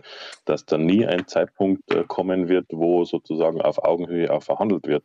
[0.45, 5.03] dass dann nie ein Zeitpunkt äh, kommen wird, wo sozusagen auf Augenhöhe auch verhandelt wird.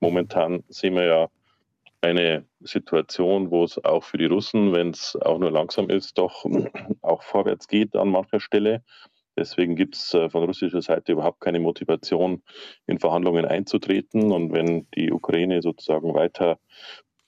[0.00, 1.28] Momentan sehen wir ja
[2.00, 6.44] eine Situation, wo es auch für die Russen, wenn es auch nur langsam ist, doch
[7.02, 8.82] auch vorwärts geht an mancher Stelle.
[9.38, 12.42] Deswegen gibt es äh, von russischer Seite überhaupt keine Motivation,
[12.86, 14.32] in Verhandlungen einzutreten.
[14.32, 16.58] Und wenn die Ukraine sozusagen weiter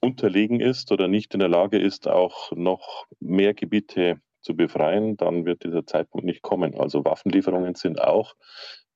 [0.01, 5.45] unterlegen ist oder nicht in der Lage ist, auch noch mehr Gebiete zu befreien, dann
[5.45, 6.75] wird dieser Zeitpunkt nicht kommen.
[6.75, 8.35] Also Waffenlieferungen sind auch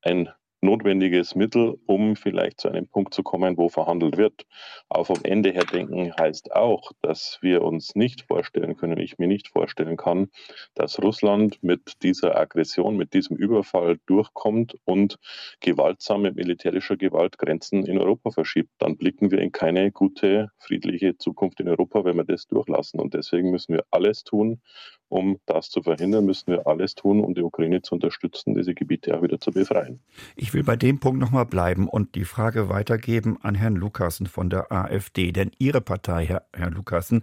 [0.02, 0.28] ein
[0.64, 4.46] notwendiges Mittel, um vielleicht zu einem Punkt zu kommen, wo verhandelt wird.
[4.88, 9.28] Aber vom Ende her denken heißt auch, dass wir uns nicht vorstellen können, ich mir
[9.28, 10.28] nicht vorstellen kann,
[10.74, 15.18] dass Russland mit dieser Aggression, mit diesem Überfall durchkommt und
[15.60, 18.70] gewaltsam mit militärischer Gewalt Grenzen in Europa verschiebt.
[18.78, 23.00] Dann blicken wir in keine gute, friedliche Zukunft in Europa, wenn wir das durchlassen.
[23.00, 24.60] Und deswegen müssen wir alles tun,
[25.08, 29.16] um das zu verhindern, müssen wir alles tun, um die Ukraine zu unterstützen, diese Gebiete
[29.16, 30.00] auch wieder zu befreien.
[30.36, 34.50] Ich will bei dem Punkt nochmal bleiben und die Frage weitergeben an Herrn Lukassen von
[34.50, 35.32] der AfD.
[35.32, 37.22] Denn Ihre Partei, Herr, Herr Lukassen,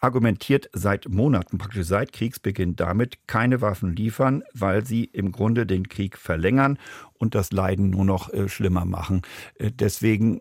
[0.00, 5.88] argumentiert seit Monaten, praktisch seit Kriegsbeginn damit, keine Waffen liefern, weil sie im Grunde den
[5.88, 6.78] Krieg verlängern
[7.14, 9.22] und das Leiden nur noch äh, schlimmer machen.
[9.56, 10.40] Äh, deswegen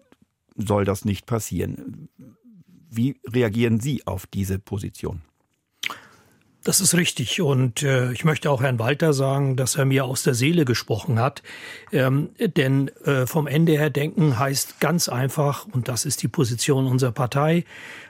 [0.56, 2.10] soll das nicht passieren.
[2.90, 5.22] Wie reagieren Sie auf diese Position?
[6.68, 7.40] Das ist richtig.
[7.40, 11.18] Und äh, ich möchte auch Herrn Walter sagen, dass er mir aus der Seele gesprochen
[11.18, 11.42] hat.
[11.94, 16.86] Ähm, denn äh, vom Ende her denken heißt ganz einfach, und das ist die Position
[16.86, 17.64] unserer Partei,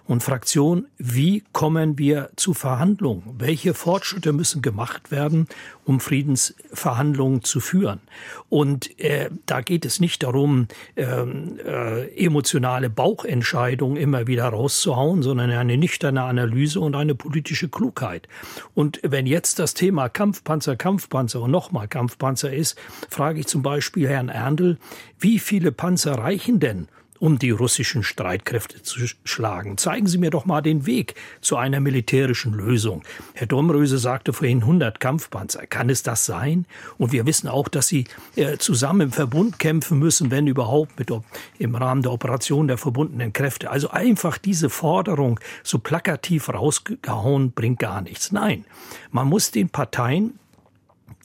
[0.08, 3.24] und Fraktion, wie kommen wir zu Verhandlungen?
[3.38, 5.48] Welche Fortschritte müssen gemacht werden,
[5.84, 8.00] um Friedensverhandlungen zu führen?
[8.48, 15.52] Und äh, da geht es nicht darum, ähm, äh, emotionale Bauchentscheidungen immer wieder rauszuhauen, sondern
[15.52, 18.30] eine nüchterne Analyse und eine politische Klugheit.
[18.74, 24.08] Und wenn jetzt das Thema Kampfpanzer, Kampfpanzer und nochmal Kampfpanzer ist, frage ich zum Beispiel
[24.08, 24.78] Herrn Erndl,
[25.20, 26.88] wie viele Panzer reichen denn,
[27.20, 29.78] um die russischen Streitkräfte zu schlagen.
[29.78, 33.04] Zeigen Sie mir doch mal den Weg zu einer militärischen Lösung.
[33.34, 35.68] Herr Domröse sagte vorhin 100 Kampfpanzer.
[35.68, 36.66] Kann es das sein?
[36.98, 41.12] Und wir wissen auch, dass sie äh, zusammen im Verbund kämpfen müssen, wenn überhaupt mit,
[41.60, 43.70] im Rahmen der Operation der verbundenen Kräfte.
[43.70, 48.32] Also einfach diese Forderung so plakativ rausgehauen bringt gar nichts.
[48.32, 48.66] Nein,
[49.12, 50.40] man muss den Parteien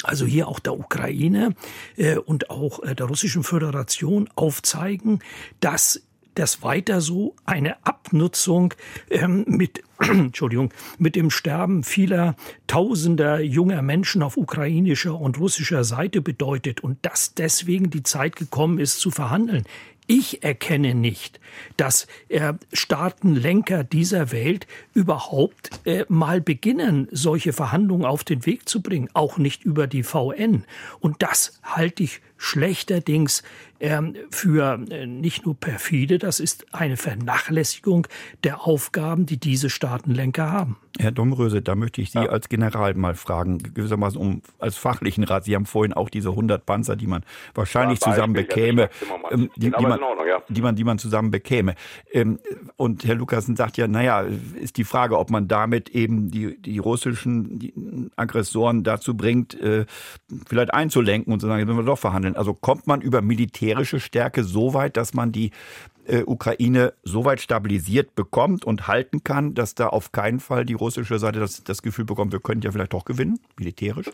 [0.05, 1.55] also hier auch der Ukraine
[1.97, 5.21] äh, und auch äh, der Russischen Föderation aufzeigen,
[5.61, 6.03] dass
[6.35, 8.75] das weiter so eine Abnutzung
[9.11, 12.37] ähm, mit Entschuldigung mit dem Sterben vieler
[12.67, 18.79] Tausender junger Menschen auf ukrainischer und russischer Seite bedeutet und dass deswegen die Zeit gekommen
[18.79, 19.65] ist zu verhandeln.
[20.09, 21.38] Ich erkenne nicht,
[21.77, 28.83] dass äh, Staatenlenker dieser Welt überhaupt äh, mal beginnen, solche Verhandlungen auf den Weg zu
[28.83, 30.65] bringen, auch nicht über die VN.
[30.99, 33.45] Und das halte ich schlechterdings
[33.79, 38.09] ähm, für äh, nicht nur perfide, das ist eine Vernachlässigung
[38.43, 40.76] der Aufgaben, die diese Staatenlenker haben.
[40.98, 42.26] Herr Domröse, da möchte ich Sie ja.
[42.26, 45.44] als General mal fragen, gewissermaßen um als fachlichen Rat.
[45.44, 47.24] Sie haben vorhin auch diese 100 Panzer, die man
[47.55, 48.88] wahrscheinlich ja, zusammen bekäme,
[49.31, 50.42] ähm, die, die, man, Ordnung, ja.
[50.48, 51.74] die, man, die man zusammen bekäme.
[52.12, 52.38] Ähm,
[52.76, 54.24] und Herr Lukasen sagt ja, naja,
[54.61, 59.87] ist die Frage, ob man damit eben die, die russischen Aggressoren dazu bringt, äh,
[60.46, 62.37] vielleicht einzulenken und zu sagen, jetzt müssen wir doch verhandeln.
[62.37, 65.52] Also kommt man über militärische Stärke so weit, dass man die
[66.07, 70.75] äh, Ukraine so weit stabilisiert bekommt und halten kann, dass da auf keinen Fall die
[70.75, 74.11] russische Seite das, das Gefühl bekommt, wir könnten ja vielleicht doch gewinnen, militärisch?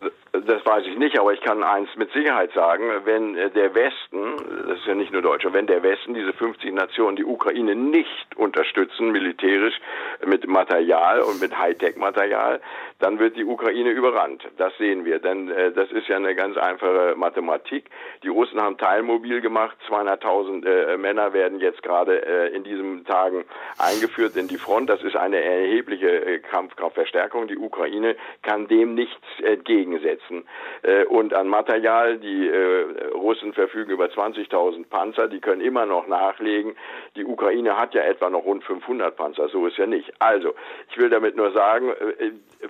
[0.49, 4.35] Das weiß ich nicht, aber ich kann eins mit Sicherheit sagen, wenn äh, der Westen,
[4.67, 8.35] das ist ja nicht nur Deutschland, wenn der Westen, diese 50 Nationen, die Ukraine nicht
[8.35, 9.79] unterstützen, militärisch,
[10.25, 12.63] mit Material und mit Hightech-Material,
[12.99, 14.43] dann wird die Ukraine überrannt.
[14.57, 17.91] Das sehen wir, denn äh, das ist ja eine ganz einfache Mathematik.
[18.23, 23.45] Die Russen haben Teilmobil gemacht, 200.000 äh, Männer werden jetzt gerade äh, in diesen Tagen
[23.77, 24.89] eingeführt in die Front.
[24.89, 27.49] Das ist eine erhebliche äh, Kampfkraftverstärkung.
[27.49, 30.38] Die Ukraine kann dem nichts entgegensetzen.
[30.83, 36.07] Äh, und an Material, die äh, Russen verfügen über 20.000 Panzer, die können immer noch
[36.07, 36.77] nachlegen.
[37.17, 40.13] Die Ukraine hat ja etwa noch rund 500 Panzer, so ist ja nicht.
[40.21, 40.55] Also,
[40.91, 41.93] ich will damit nur sagen,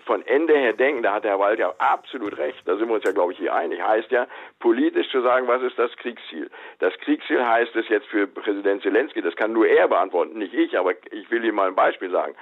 [0.05, 3.05] von Ende her denken, da hat Herr Wald ja absolut recht, da sind wir uns
[3.05, 4.27] ja, glaube ich, hier einig, heißt ja,
[4.61, 6.51] politisch zu sagen, was ist das Kriegsziel?
[6.79, 10.79] Das Kriegsziel heißt es jetzt für Präsident Zelensky, das kann nur er beantworten, nicht ich,
[10.79, 12.35] aber ich will Ihnen mal ein Beispiel sagen.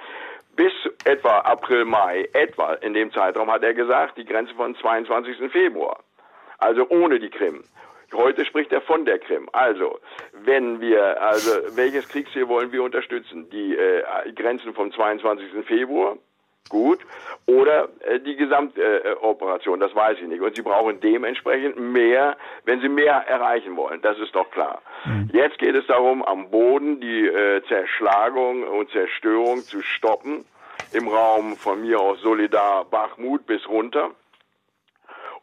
[0.57, 0.73] Bis
[1.05, 5.51] etwa April, Mai, etwa in dem Zeitraum hat er gesagt, die Grenze von 22.
[5.51, 5.99] Februar.
[6.57, 7.63] Also ohne die Krim.
[8.13, 9.47] Heute spricht er von der Krim.
[9.53, 9.99] Also,
[10.33, 13.49] wenn wir, also, welches Kriegsziel wollen wir unterstützen?
[13.51, 15.65] Die äh, Grenzen vom 22.
[15.65, 16.17] Februar?
[16.69, 16.99] Gut.
[17.45, 20.41] Oder äh, die Gesamtoperation, äh, das weiß ich nicht.
[20.41, 24.01] Und sie brauchen dementsprechend mehr, wenn sie mehr erreichen wollen.
[24.01, 24.81] Das ist doch klar.
[25.05, 25.29] Mhm.
[25.33, 30.45] Jetzt geht es darum, am Boden die äh, Zerschlagung und Zerstörung zu stoppen.
[30.93, 34.11] Im Raum von mir aus Solidar Bachmut bis runter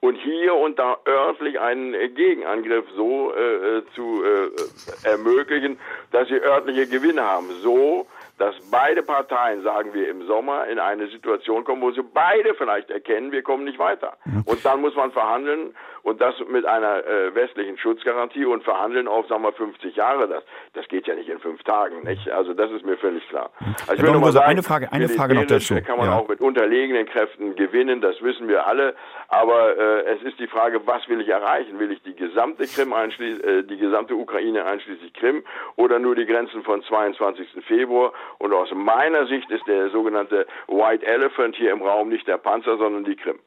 [0.05, 5.79] und hier und da örtlich einen Gegenangriff so äh, zu äh, ermöglichen,
[6.12, 7.47] dass sie örtliche Gewinne haben.
[7.62, 8.07] So
[8.39, 12.91] dass beide Parteien, sagen wir im Sommer, in eine Situation kommen, wo sie beide vielleicht
[12.91, 14.16] erkennen, wir kommen nicht weiter.
[14.45, 15.74] Und dann muss man verhandeln
[16.05, 20.29] und das mit einer äh, westlichen Schutzgarantie und verhandeln auf, sagen wir, 50 Jahre.
[20.29, 20.45] Das,
[20.75, 22.29] das geht ja nicht in fünf Tagen, nicht?
[22.31, 23.51] Also das ist mir völlig klar.
[23.89, 25.75] Also ich will nur sagen, eine Frage, eine Frage noch dazu.
[25.81, 26.19] Kann man ja.
[26.19, 28.95] auch mit unterlegenen Kräften gewinnen, das wissen wir alle.
[29.29, 31.79] Aber äh, es ist die Frage, was will ich erreichen?
[31.79, 35.43] Will ich die gesamte Krim einschließlich, äh, die gesamte Ukraine einschließlich Krim
[35.77, 37.65] oder nur die Grenzen von 22.
[37.67, 38.13] Februar?
[38.39, 42.77] Und aus meiner Sicht ist der sogenannte White Elephant hier im Raum nicht der Panzer,
[42.77, 43.39] sondern die Krim.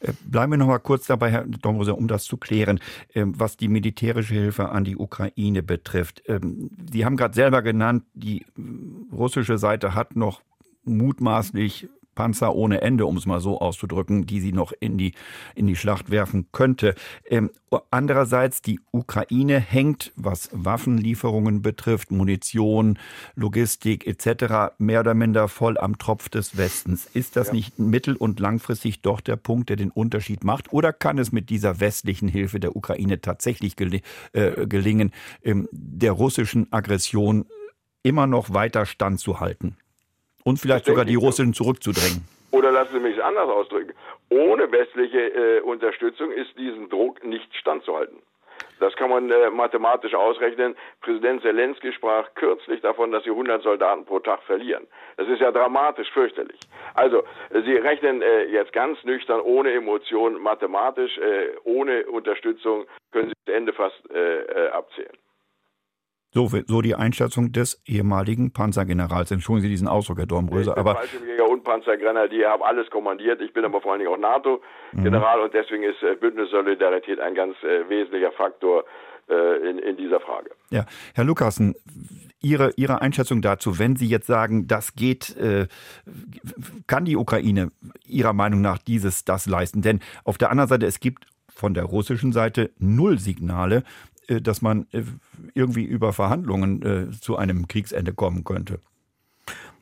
[0.00, 2.80] Äh, bleiben wir noch mal kurz dabei, Herr Domrose, um das zu klären,
[3.14, 6.22] ähm, was die militärische Hilfe an die Ukraine betrifft.
[6.26, 8.44] Ähm, Sie haben gerade selber genannt, die
[9.12, 10.42] russische Seite hat noch
[10.84, 15.12] mutmaßlich Panzer ohne Ende, um es mal so auszudrücken, die sie noch in die,
[15.54, 16.94] in die Schlacht werfen könnte.
[17.28, 17.50] Ähm,
[17.90, 22.98] andererseits, die Ukraine hängt, was Waffenlieferungen betrifft, Munition,
[23.34, 27.06] Logistik etc., mehr oder minder voll am Tropf des Westens.
[27.14, 27.54] Ist das ja.
[27.54, 30.72] nicht mittel- und langfristig doch der Punkt, der den Unterschied macht?
[30.72, 34.00] Oder kann es mit dieser westlichen Hilfe der Ukraine tatsächlich gel
[34.32, 37.46] äh, gelingen, ähm, der russischen Aggression
[38.02, 39.76] immer noch weiter standzuhalten?
[40.44, 42.26] Und vielleicht sogar die Russen zurückzudrängen.
[42.50, 43.92] Oder lassen Sie mich anders ausdrücken.
[44.28, 48.18] Ohne westliche äh, Unterstützung ist diesen Druck nicht standzuhalten.
[48.82, 50.74] Das kann man äh, mathematisch ausrechnen.
[51.02, 54.88] Präsident Zelensky sprach kürzlich davon, dass sie 100 Soldaten pro Tag verlieren.
[55.16, 56.58] Das ist ja dramatisch fürchterlich.
[56.94, 63.34] Also, Sie rechnen äh, jetzt ganz nüchtern, ohne Emotionen, mathematisch, äh, ohne Unterstützung, können Sie
[63.46, 65.16] das Ende fast äh, äh, abzählen.
[66.34, 69.30] So, so die Einschätzung des ehemaligen Panzergenerals.
[69.30, 70.94] Entschuldigen Sie diesen Ausdruck, Herr Dornbröse, aber...
[70.94, 73.42] Fallschirmjäger und Panzergrenadier haben alles kommandiert.
[73.42, 75.44] Ich bin aber vor allen Dingen auch NATO-General mhm.
[75.44, 78.84] und deswegen ist äh, Bündnissolidarität ein ganz äh, wesentlicher Faktor
[79.28, 80.50] äh, in, in dieser Frage.
[80.70, 81.74] Ja, Herr Lukassen,
[82.40, 85.68] Ihre, Ihre Einschätzung dazu, wenn Sie jetzt sagen, das geht, äh,
[86.86, 87.70] kann die Ukraine
[88.06, 89.82] Ihrer Meinung nach dieses, das leisten?
[89.82, 93.84] Denn auf der anderen Seite, es gibt von der russischen Seite null Signale,
[94.40, 95.02] dass man äh,
[95.54, 98.80] irgendwie über Verhandlungen äh, zu einem Kriegsende kommen könnte.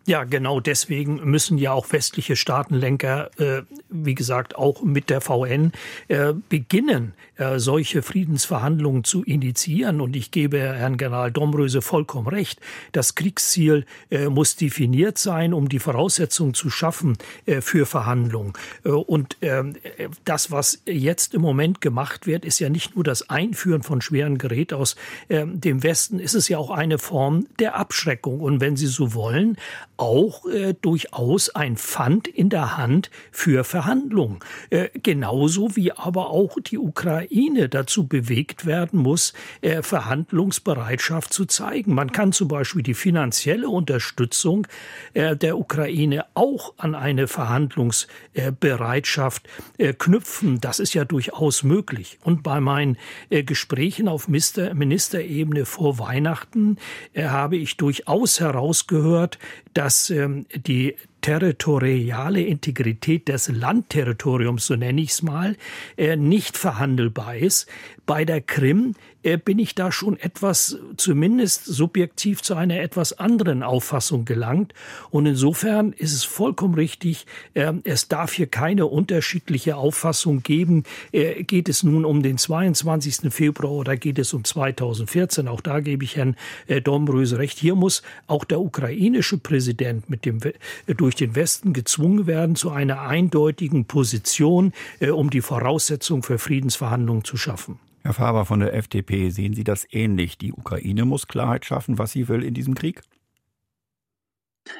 [0.06, 5.72] Ja, genau deswegen müssen ja auch westliche Staatenlenker, äh, wie gesagt, auch mit der VN
[6.08, 10.00] äh, beginnen, äh, solche Friedensverhandlungen zu initiieren.
[10.00, 12.60] Und ich gebe Herrn General Domröse vollkommen recht.
[12.92, 18.54] Das Kriegsziel äh, muss definiert sein, um die Voraussetzungen zu schaffen äh, für Verhandlungen.
[18.84, 19.76] Äh, und ähm,
[20.24, 24.38] das, was jetzt im Moment gemacht wird, ist ja nicht nur das Einführen von schweren
[24.38, 24.96] Gerät aus
[25.28, 28.40] ähm, dem Westen, ist es ja auch eine Form der Abschreckung.
[28.40, 29.58] Und wenn Sie so wollen,
[30.00, 34.38] auch äh, durchaus ein Pfand in der Hand für Verhandlungen.
[34.70, 41.94] Äh, genauso wie aber auch die Ukraine dazu bewegt werden muss, äh, Verhandlungsbereitschaft zu zeigen.
[41.94, 44.66] Man kann zum Beispiel die finanzielle Unterstützung
[45.12, 50.62] äh, der Ukraine auch an eine Verhandlungsbereitschaft äh, knüpfen.
[50.62, 52.18] Das ist ja durchaus möglich.
[52.24, 52.96] Und bei meinen
[53.28, 56.78] äh, Gesprächen auf Ministerebene vor Weihnachten
[57.16, 59.38] habe ich durchaus herausgehört,
[59.74, 65.56] dass ähm, die territoriale Integrität des Landterritoriums, so nenne ich es mal,
[65.96, 67.68] äh, nicht verhandelbar ist.
[68.06, 74.24] Bei der Krim bin ich da schon etwas, zumindest subjektiv, zu einer etwas anderen Auffassung
[74.24, 74.72] gelangt.
[75.10, 80.84] Und insofern ist es vollkommen richtig, äh, es darf hier keine unterschiedliche Auffassung geben.
[81.12, 83.30] Äh, geht es nun um den 22.
[83.30, 85.48] Februar oder geht es um 2014?
[85.48, 87.58] Auch da gebe ich Herrn äh, Domröse recht.
[87.58, 92.70] Hier muss auch der ukrainische Präsident mit dem, äh, durch den Westen gezwungen werden zu
[92.70, 97.78] einer eindeutigen Position, äh, um die Voraussetzung für Friedensverhandlungen zu schaffen.
[98.02, 100.38] Herr Faber von der FDP, sehen Sie das ähnlich?
[100.38, 103.02] Die Ukraine muss Klarheit schaffen, was sie will in diesem Krieg?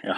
[0.02, 0.16] Ja,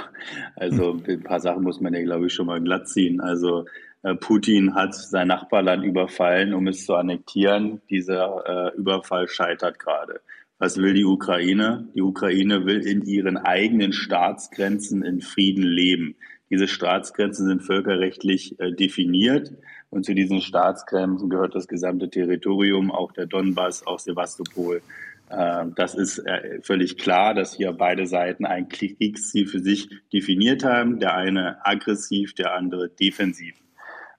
[0.57, 3.21] also ein paar Sachen muss man ja, glaube ich, schon mal glatt ziehen.
[3.21, 3.65] Also
[4.03, 7.81] äh, Putin hat sein Nachbarland überfallen, um es zu annektieren.
[7.91, 10.21] Dieser äh, Überfall scheitert gerade.
[10.59, 11.89] Was will die Ukraine?
[11.95, 16.15] Die Ukraine will in ihren eigenen Staatsgrenzen in Frieden leben.
[16.51, 19.53] Diese Staatsgrenzen sind völkerrechtlich äh, definiert
[19.93, 24.81] und zu diesen Staatsgrenzen gehört das gesamte Territorium, auch der Donbass, auch Sevastopol.
[25.29, 30.65] Äh, das ist äh, völlig klar, dass hier beide Seiten ein Kriegsziel für sich definiert
[30.65, 30.99] haben.
[30.99, 33.55] Der eine aggressiv, der andere defensiv.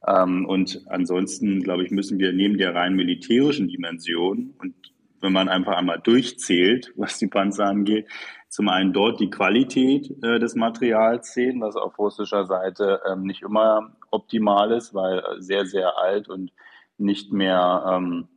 [0.07, 4.75] Ähm, und ansonsten, glaube ich, müssen wir neben der rein militärischen Dimension und
[5.21, 8.07] wenn man einfach einmal durchzählt, was die Panzer angeht,
[8.53, 13.41] zum einen dort die Qualität äh, des Materials sehen, was auf russischer Seite ähm, nicht
[13.41, 16.51] immer optimal ist, weil sehr, sehr alt und
[16.99, 18.27] nicht mehr, ähm,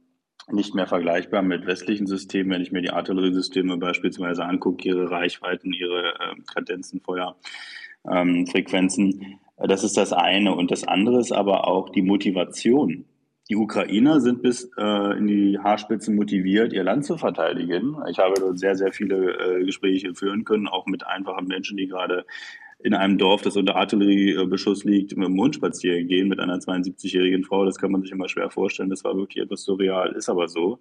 [0.51, 2.53] nicht mehr vergleichbar mit westlichen Systemen.
[2.53, 9.39] Wenn ich mir die Artilleriesysteme beispielsweise angucke, ihre Reichweiten, ihre äh, Kadenzen, Feuerfrequenzen, ähm,
[9.69, 10.55] das ist das eine.
[10.55, 13.05] Und das andere ist aber auch die Motivation.
[13.49, 17.97] Die Ukrainer sind bis äh, in die Haarspitzen motiviert, ihr Land zu verteidigen.
[18.11, 21.87] Ich habe dort sehr, sehr viele äh, Gespräche führen können, auch mit einfachen Menschen, die
[21.87, 22.27] gerade
[22.81, 27.45] in einem Dorf, das unter Artilleriebeschuss liegt, mit dem Mond spazieren gehen mit einer 72-jährigen
[27.45, 27.65] Frau.
[27.65, 28.91] Das kann man sich immer schwer vorstellen.
[28.91, 30.81] Das war wirklich etwas surreal, ist aber so.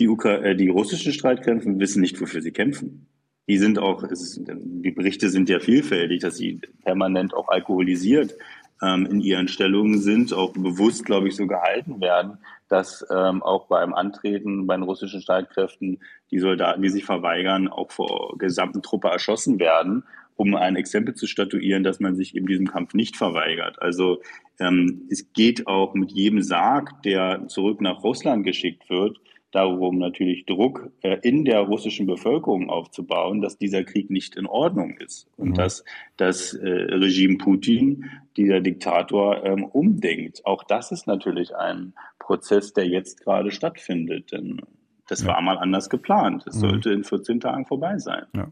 [0.00, 3.06] Die, Ukra äh, die russischen Streitkräfte wissen nicht, wofür sie kämpfen
[3.50, 8.36] die sind auch, ist, die Berichte sind ja vielfältig, dass sie permanent auch alkoholisiert
[8.82, 13.66] ähm, in ihren Stellungen sind, auch bewusst, glaube ich, so gehalten werden, dass ähm, auch
[13.66, 16.00] beim Antreten bei den russischen Streitkräften
[16.30, 20.04] die Soldaten, die sich verweigern, auch vor gesamten Truppe erschossen werden,
[20.36, 23.82] um ein Exempel zu statuieren, dass man sich in diesem Kampf nicht verweigert.
[23.82, 24.22] Also
[24.58, 29.18] ähm, es geht auch mit jedem Sarg, der zurück nach Russland geschickt wird,
[29.50, 34.96] darum, natürlich Druck äh, in der russischen Bevölkerung aufzubauen, dass dieser Krieg nicht in Ordnung
[34.98, 35.54] ist und mhm.
[35.54, 35.84] dass
[36.16, 40.46] das äh, Regime Putin, dieser Diktator, ähm, umdenkt.
[40.46, 44.32] Auch das ist natürlich ein Prozess, der jetzt gerade stattfindet.
[44.32, 44.60] Denn
[45.08, 45.28] das ja.
[45.28, 46.46] war mal anders geplant.
[46.46, 46.60] Es mhm.
[46.60, 48.26] sollte in 14 Tagen vorbei sein.
[48.34, 48.48] Ja.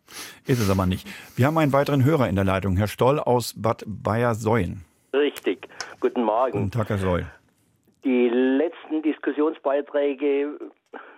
[0.46, 1.06] Ist es aber nicht.
[1.36, 4.84] Wir haben einen weiteren Hörer in der Leitung, Herr Stoll aus Bad Bayer-Säuen.
[5.12, 5.68] Richtig.
[6.00, 6.52] Guten Morgen.
[6.52, 7.26] Guten Tag, Herr Soll.
[8.04, 10.58] Die letzten Diskussionsbeiträge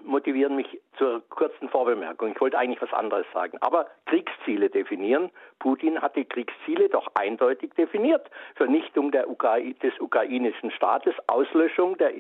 [0.04, 2.32] motivieren mich zur kurzen Vorbemerkung.
[2.32, 3.58] Ich wollte eigentlich was anderes sagen.
[3.60, 5.30] Aber Kriegsziele definieren.
[5.58, 8.28] Putin hat die Kriegsziele doch eindeutig definiert.
[8.56, 12.12] Vernichtung der Ukra des ukrainischen Staates, Auslöschung der,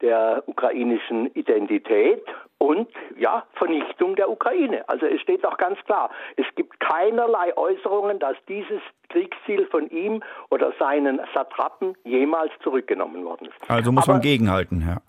[0.00, 2.22] der ukrainischen Identität
[2.58, 4.86] und ja, Vernichtung der Ukraine.
[4.88, 10.22] Also es steht doch ganz klar, es gibt keinerlei Äußerungen, dass dieses Kriegsziel von ihm
[10.50, 13.70] oder seinen Satrapen jemals zurückgenommen worden ist.
[13.70, 15.02] Also muss Aber, man gegenhalten, Herr.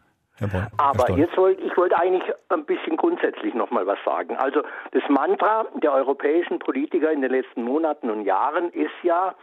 [0.77, 4.37] Aber jetzt wollte ich wollte eigentlich ein bisschen grundsätzlich noch mal was sagen.
[4.37, 4.61] Also
[4.91, 9.35] das Mantra der europäischen Politiker in den letzten Monaten und Jahren ist ja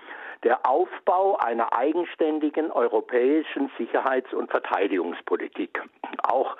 [0.44, 5.82] der Aufbau einer eigenständigen europäischen Sicherheits- und Verteidigungspolitik.
[6.22, 6.56] Auch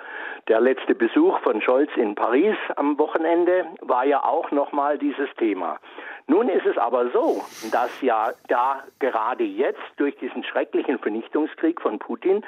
[0.47, 5.79] der letzte Besuch von Scholz in Paris am Wochenende war ja auch nochmal dieses Thema.
[6.27, 11.97] Nun ist es aber so, dass ja da gerade jetzt durch diesen schrecklichen Vernichtungskrieg von
[11.99, 12.45] Putin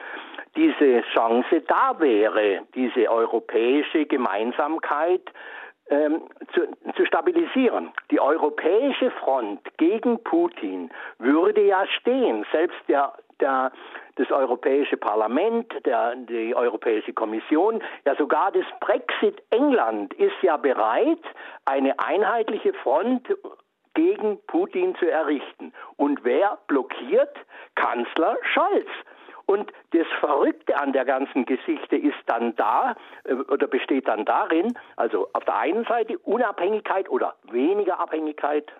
[0.56, 5.24] diese Chance da wäre, diese europäische Gemeinsamkeit
[5.92, 6.22] ähm,
[6.54, 6.62] zu,
[6.96, 7.92] zu stabilisieren.
[8.10, 10.90] Die europäische Front gegen Putin
[11.20, 12.46] würde ja stehen.
[12.52, 13.72] Selbst der, der,
[14.16, 21.24] das Europäische Parlament, der, die Europäische Kommission, ja sogar das Brexit England ist ja bereit,
[21.66, 23.28] eine einheitliche Front
[23.94, 25.74] gegen Putin zu errichten.
[25.98, 27.36] Und wer blockiert?
[27.76, 28.88] Kanzler Scholz.
[29.52, 32.96] Und das Verrückte an der ganzen Geschichte ist dann da
[33.26, 38.72] äh, oder besteht dann darin, also auf der einen Seite Unabhängigkeit oder weniger Abhängigkeit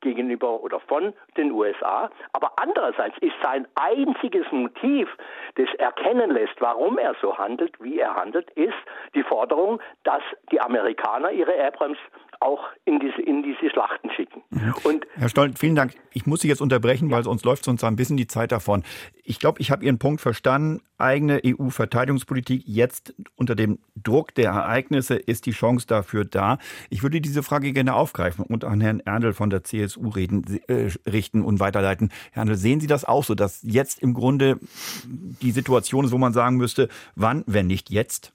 [0.00, 2.10] gegenüber oder von den USA.
[2.32, 5.08] Aber andererseits ist sein einziges Motiv,
[5.56, 8.72] das erkennen lässt, warum er so handelt, wie er handelt, ist
[9.14, 11.98] die Forderung, dass die Amerikaner ihre Abrams
[12.44, 14.42] auch in diese, in diese Schlachten schicken.
[14.50, 14.74] Mhm.
[14.84, 15.94] Und Herr Stoll, vielen Dank.
[16.12, 18.84] Ich muss Sie jetzt unterbrechen, weil sonst läuft uns ein bisschen die Zeit davon.
[19.24, 20.82] Ich glaube, ich habe Ihren Punkt verstanden.
[20.98, 26.58] Eigene EU-Verteidigungspolitik jetzt unter dem Druck der Ereignisse ist die Chance dafür da.
[26.90, 30.90] Ich würde diese Frage gerne aufgreifen und an Herrn Erndl von der CSU reden, äh,
[31.10, 32.10] richten und weiterleiten.
[32.32, 34.58] Herr Erndl, sehen Sie das auch so, dass jetzt im Grunde
[35.06, 38.33] die Situation ist, wo man sagen müsste, wann, wenn nicht jetzt?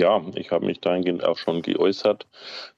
[0.00, 2.26] Ja, ich habe mich dahingehend auch schon geäußert.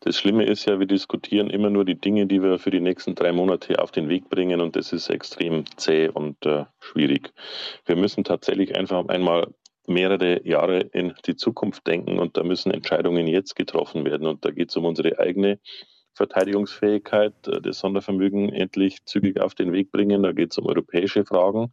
[0.01, 3.15] Das Schlimme ist ja, wir diskutieren immer nur die Dinge, die wir für die nächsten
[3.15, 7.33] drei Monate auf den Weg bringen und das ist extrem zäh und äh, schwierig.
[7.87, 9.55] Wir müssen tatsächlich einfach einmal
[9.87, 14.51] mehrere Jahre in die Zukunft denken und da müssen Entscheidungen jetzt getroffen werden und da
[14.51, 15.61] geht es um unsere eigene
[16.15, 20.23] Verteidigungsfähigkeit äh, des Sondervermögen endlich zügig auf den Weg bringen.
[20.23, 21.73] Da geht es um europäische Fragen.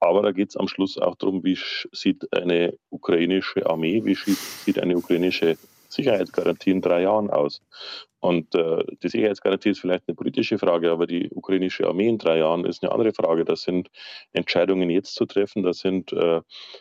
[0.00, 1.58] Aber da geht es am Schluss auch darum, wie
[1.92, 5.56] sieht eine ukrainische Armee, wie sieht eine ukrainische
[5.94, 7.62] Sicherheitsgarantie in drei Jahren aus?
[8.24, 12.38] Und äh, die Sicherheitsgarantie ist vielleicht eine politische Frage, aber die ukrainische Armee in drei
[12.38, 13.44] Jahren ist eine andere Frage.
[13.44, 13.90] Das sind
[14.32, 16.40] Entscheidungen jetzt zu treffen, das sind äh,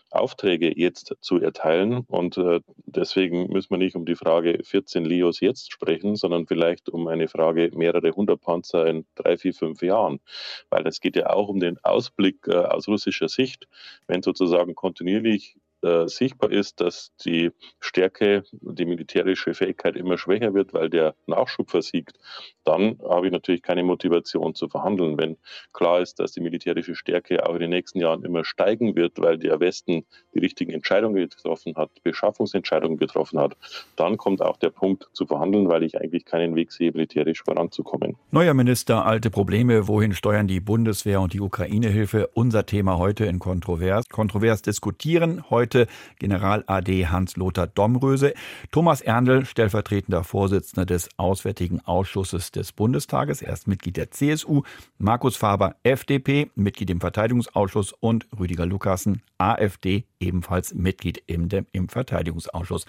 [0.10, 2.06] Aufträge jetzt zu erteilen.
[2.08, 6.88] Und äh, deswegen müssen wir nicht um die Frage 14 Leos jetzt sprechen, sondern vielleicht
[6.88, 10.22] um eine Frage mehrere hundert Panzer in drei, vier, fünf Jahren.
[10.70, 13.68] Weil es geht ja auch um den Ausblick äh, aus russischer Sicht,
[14.08, 20.74] wenn sozusagen kontinuierlich äh, sichtbar ist, dass die Stärke, die militärische Fähigkeit immer schwächer wird,
[20.74, 22.20] weil der Nachschub versiegt,
[22.64, 25.18] dann habe ich natürlich keine Motivation zu verhandeln.
[25.18, 25.38] Wenn
[25.74, 29.38] klar ist, dass die militärische Stärke auch in den nächsten Jahren immer steigen wird, weil
[29.38, 33.58] der Westen die richtigen Entscheidungen getroffen hat, Beschaffungsentscheidungen getroffen hat,
[33.96, 38.16] dann kommt auch der Punkt zu verhandeln, weil ich eigentlich keinen Weg sehe, militärisch voranzukommen.
[38.32, 39.88] Neuer Minister, alte Probleme.
[39.88, 42.30] Wohin steuern die Bundeswehr und die Ukraine-Hilfe?
[42.34, 44.06] Unser Thema heute in Kontrovers.
[44.10, 45.88] Kontrovers diskutieren heute heute
[46.20, 48.34] General AD Hans-Lothar Domröse,
[48.72, 54.64] Thomas Erndl, stellvertretender Vorsitzender des Auswärtigen Ausschusses des Bundestages, er ist Mitglied der CSU,
[54.98, 62.86] Markus Faber, FDP, Mitglied im Verteidigungsausschuss und Rüdiger Lukassen, AfD, ebenfalls Mitglied im, im Verteidigungsausschuss.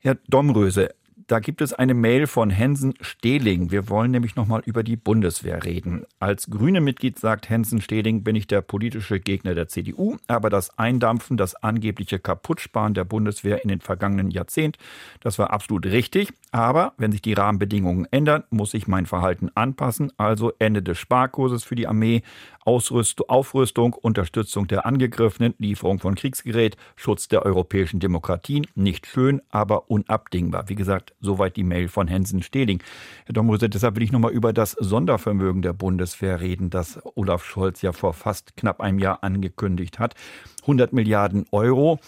[0.00, 0.94] Herr Domröse,
[1.28, 3.70] da gibt es eine Mail von Hensen Stehling.
[3.70, 6.06] Wir wollen nämlich nochmal über die Bundeswehr reden.
[6.18, 10.78] Als grüne Mitglied sagt Hensen Stehling, bin ich der politische Gegner der CDU, aber das
[10.78, 14.80] Eindampfen, das angebliche Kaputtsparen der Bundeswehr in den vergangenen Jahrzehnten,
[15.20, 16.32] das war absolut richtig.
[16.50, 20.10] Aber wenn sich die Rahmenbedingungen ändern, muss ich mein Verhalten anpassen.
[20.16, 22.22] Also Ende des Sparkurses für die Armee,
[22.64, 28.66] Ausrüstung, Aufrüstung, Unterstützung der Angegriffenen, Lieferung von Kriegsgerät, Schutz der europäischen Demokratien.
[28.74, 30.68] Nicht schön, aber unabdingbar.
[30.68, 32.82] Wie gesagt, soweit die Mail von Hensen Stehling.
[33.26, 37.82] Herr Domröse, deshalb will ich nochmal über das Sondervermögen der Bundeswehr reden, das Olaf Scholz
[37.82, 40.14] ja vor fast knapp einem Jahr angekündigt hat.
[40.62, 41.98] 100 Milliarden Euro.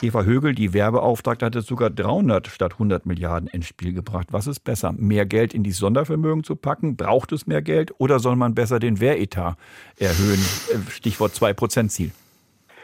[0.00, 4.28] Eva Högel, die Werbeauftragte, hat jetzt sogar 300 statt 100 Milliarden ins Spiel gebracht.
[4.30, 4.94] Was ist besser?
[4.96, 6.96] Mehr Geld in die Sondervermögen zu packen?
[6.96, 7.92] Braucht es mehr Geld?
[7.98, 9.56] Oder soll man besser den Wehretat
[9.98, 10.38] erhöhen?
[10.70, 12.12] Äh, Stichwort 2-Prozent-Ziel.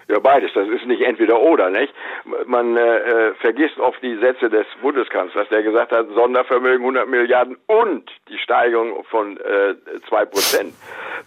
[0.09, 0.51] Ja, beides.
[0.55, 1.92] Das ist nicht entweder oder, nicht?
[2.46, 7.56] Man äh, äh, vergisst oft die Sätze des Bundeskanzlers, der gesagt hat, Sondervermögen 100 Milliarden
[7.66, 9.74] und die Steigerung von äh,
[10.08, 10.74] 2 Prozent.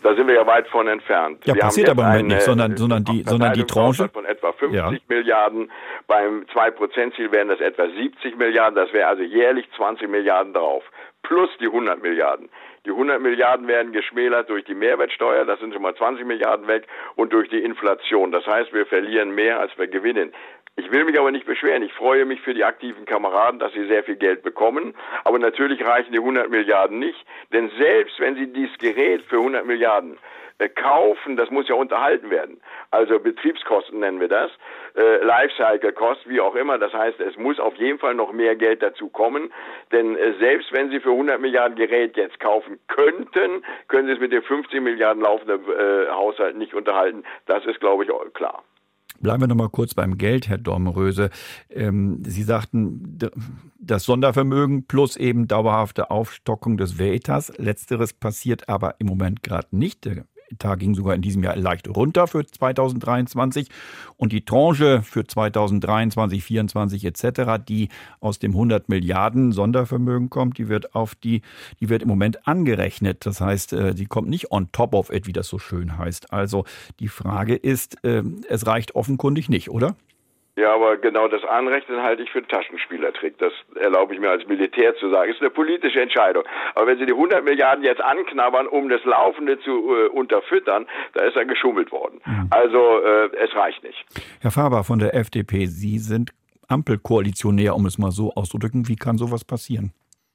[0.01, 1.45] Da sind wir ja weit von entfernt.
[1.45, 4.09] Ja, wir passiert aber im Moment nicht, sondern, sondern, die, sondern die Tranche.
[4.09, 4.91] Von etwa 50 ja.
[5.07, 5.71] Milliarden.
[6.07, 8.75] Beim 2 Prozent Ziel wären das etwa 70 Milliarden.
[8.75, 10.83] Das wäre also jährlich 20 Milliarden drauf.
[11.21, 12.49] Plus die 100 Milliarden.
[12.87, 16.87] Die 100 Milliarden werden geschmälert durch die Mehrwertsteuer, das sind schon mal 20 Milliarden weg,
[17.15, 18.31] und durch die Inflation.
[18.31, 20.31] Das heißt, wir verlieren mehr, als wir gewinnen.
[20.79, 21.81] Ich will mich aber nicht beschweren.
[21.81, 24.93] Ich freue mich für die aktiven Kameraden, dass sie sehr viel Geld bekommen.
[25.23, 27.17] Aber natürlich reichen die 100 Milliarden nicht.
[27.51, 30.19] Denn selbst wenn sie dieses Gerät für 100 Milliarden
[30.59, 32.61] äh, kaufen, das muss ja unterhalten werden.
[32.91, 34.51] Also Betriebskosten nennen wir das,
[34.95, 36.77] äh, Lifecycle-Kosten, wie auch immer.
[36.77, 39.51] Das heißt, es muss auf jeden Fall noch mehr Geld dazu kommen,
[39.91, 44.19] denn äh, selbst wenn Sie für 100 Milliarden Gerät jetzt kaufen könnten, können Sie es
[44.19, 47.23] mit dem 15 Milliarden laufenden äh, Haushalt nicht unterhalten.
[47.47, 48.63] Das ist, glaube ich, klar.
[49.19, 51.29] Bleiben wir noch mal kurz beim Geld, Herr Dormröse.
[51.69, 53.17] Ähm, Sie sagten,
[53.79, 57.51] das Sondervermögen plus eben dauerhafte Aufstockung des Veritas.
[57.57, 60.05] Letzteres passiert aber im Moment gerade nicht.
[60.05, 63.69] Der Etat ging sogar in diesem Jahr leicht runter für 2023
[64.15, 67.89] und die Tranche für 2023, 2024 etc., die
[68.19, 71.41] aus dem 100 Milliarden Sondervermögen kommt, die wird auf die,
[71.79, 73.25] die wird im Moment angerechnet.
[73.25, 76.33] Das heißt, äh, sie kommt nicht on top of it, wie das so schön heißt.
[76.33, 76.65] Also
[76.99, 79.95] die Frage ist, äh, es reicht offenkundig nicht, oder?
[80.57, 83.37] Ja, aber genau das Anrechnen halte ich für einen Taschenspielertrick.
[83.37, 85.31] Das erlaube ich mir als Militär zu sagen.
[85.31, 86.43] Ist eine politische Entscheidung.
[86.73, 91.21] Aber wenn Sie die 100 Milliarden jetzt anknabbern, um das Laufende zu äh, unterfüttern, da
[91.25, 92.19] ist dann geschummelt worden.
[92.25, 92.47] Mhm.
[92.49, 94.03] Also äh, es reicht nicht.
[94.41, 96.31] Herr Faber von der FDP, Sie sind
[96.67, 98.87] Ampelkoalitionär, um es mal so auszudrücken.
[98.87, 99.93] Wie kann sowas passieren?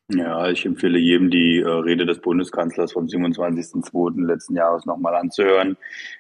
[0.09, 4.27] Ja, ich empfehle jedem, die äh, Rede des Bundeskanzlers vom 27.02.
[4.27, 5.77] letzten Jahres nochmal anzuhören.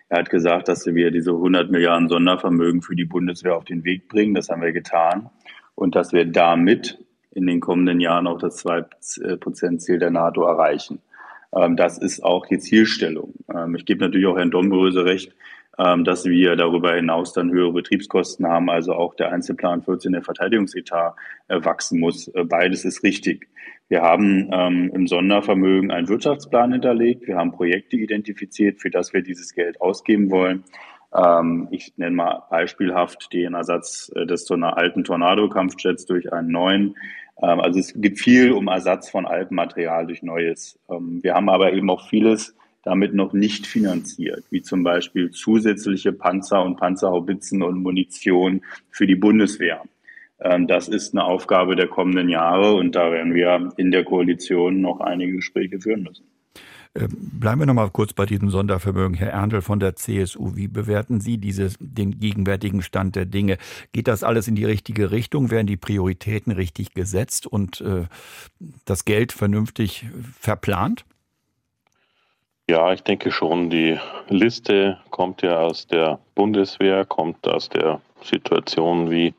[0.08, 4.08] Er hat gesagt, dass wir diese 100 Milliarden Sondervermögen für die Bundeswehr auf den Weg
[4.08, 4.34] bringen.
[4.34, 5.30] Das haben wir getan.
[5.74, 6.98] Und dass wir damit
[7.32, 11.00] in den kommenden Jahren auch das 2-Prozent-Ziel der NATO erreichen.
[11.54, 13.34] Ähm, das ist auch die Zielstellung.
[13.52, 15.34] Ähm, ich gebe natürlich auch Herrn Dombröse recht,
[15.76, 21.14] dass wir darüber hinaus dann höhere Betriebskosten haben, also auch der Einzelplan 14 der Verteidigungsetat
[21.48, 22.28] äh, wachsen muss.
[22.28, 23.48] Äh, beides ist richtig.
[23.88, 27.26] Wir haben ähm, im Sondervermögen einen Wirtschaftsplan hinterlegt.
[27.26, 30.64] Wir haben Projekte identifiziert, für das wir dieses Geld ausgeben wollen.
[31.14, 36.96] Ähm, ich nenne mal beispielhaft den Ersatz äh, des alten Tornado-Kampfjets durch einen neuen.
[37.42, 40.78] Ähm, also es geht viel um Ersatz von altem Material durch neues.
[40.90, 46.12] Ähm, wir haben aber eben auch vieles damit noch nicht finanziert, wie zum Beispiel zusätzliche
[46.12, 49.82] Panzer und Panzerhaubitzen und Munition für die Bundeswehr.
[50.40, 54.80] Ähm, das ist eine Aufgabe der kommenden Jahre und da werden wir in der Koalition
[54.80, 56.24] noch einige Gespräche führen müssen.
[56.94, 59.16] Ähm, bleiben wir noch mal kurz bei diesem Sondervermögen.
[59.16, 63.56] Herr Erndl von der CSU, wie bewerten Sie dieses, den gegenwärtigen Stand der Dinge?
[63.92, 65.50] Geht das alles in die richtige Richtung?
[65.50, 68.04] Werden die Prioritäten richtig gesetzt und äh,
[68.84, 70.06] das Geld vernünftig
[70.38, 71.06] verplant?
[72.72, 73.68] Ja, ich denke schon.
[73.68, 73.98] Die
[74.30, 79.34] Liste kommt ja aus der Bundeswehr, kommt aus der Situation, wie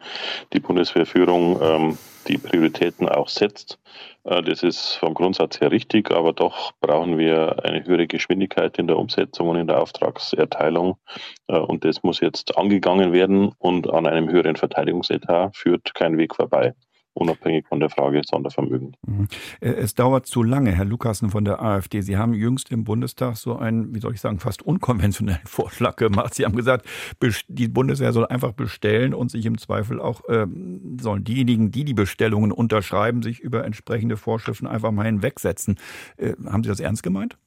[0.54, 3.80] die Bundeswehrführung ähm, die Prioritäten auch setzt.
[4.24, 8.86] Äh, das ist vom Grundsatz her richtig, aber doch brauchen wir eine höhere Geschwindigkeit in
[8.86, 10.98] der Umsetzung und in der Auftragserteilung.
[11.48, 16.36] Äh, und das muss jetzt angegangen werden und an einem höheren Verteidigungsetat führt kein Weg
[16.36, 16.76] vorbei
[17.14, 18.96] unabhängig von der Frage Sondervermögen.
[19.06, 19.28] Mhm.
[19.60, 22.02] Äh, es dauert zu lange, Herr Lukassen von der AfD.
[22.02, 26.34] Sie haben jüngst im Bundestag so einen, wie soll ich sagen, fast unkonventionellen Vorschlag gemacht.
[26.34, 26.86] Sie haben gesagt,
[27.48, 30.48] die Bundeswehr soll einfach bestellen und sich im Zweifel auch, äh,
[31.00, 35.78] sollen diejenigen, die die Bestellungen unterschreiben, sich über entsprechende Vorschriften einfach mal hinwegsetzen.
[36.18, 37.38] Äh, haben Sie das ernst gemeint?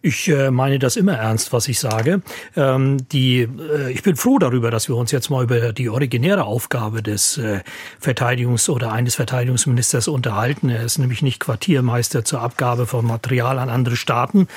[0.00, 2.22] Ich äh, meine das immer ernst, was ich sage.
[2.56, 6.44] Ähm, die, äh, ich bin froh darüber, dass wir uns jetzt mal über die originäre
[6.44, 7.60] Aufgabe des äh,
[8.00, 10.68] Verteidigungs- oder eines Verteidigungsministers unterhalten.
[10.68, 14.48] Er ist nämlich nicht Quartiermeister zur Abgabe von Material an andere Staaten,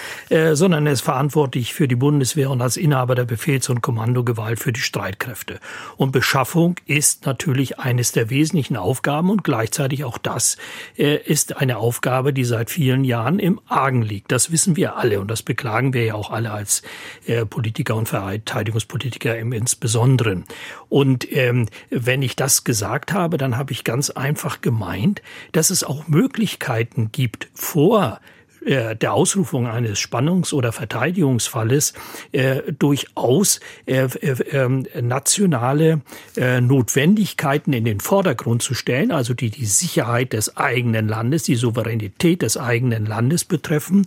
[0.53, 4.71] sondern er ist verantwortlich für die Bundeswehr und als Inhaber der Befehls- und Kommandogewalt für
[4.71, 5.59] die Streitkräfte.
[5.97, 10.57] Und Beschaffung ist natürlich eines der wesentlichen Aufgaben und gleichzeitig auch das
[10.95, 14.31] ist eine Aufgabe, die seit vielen Jahren im Argen liegt.
[14.31, 16.83] Das wissen wir alle und das beklagen wir ja auch alle als
[17.25, 20.45] äh, Politiker und Verteidigungspolitiker im Insbesonderen.
[20.89, 25.21] Und ähm, wenn ich das gesagt habe, dann habe ich ganz einfach gemeint,
[25.51, 28.19] dass es auch Möglichkeiten gibt vor
[28.65, 31.93] äh, der Ausrufung eines Spannungs- oder Verteidigungsfalles
[32.31, 36.01] äh, durchaus äh, äh, ähm, nationale
[36.37, 41.55] äh, Notwendigkeiten in den Vordergrund zu stellen, also die die Sicherheit des eigenen Landes, die
[41.55, 44.05] Souveränität des eigenen Landes betreffen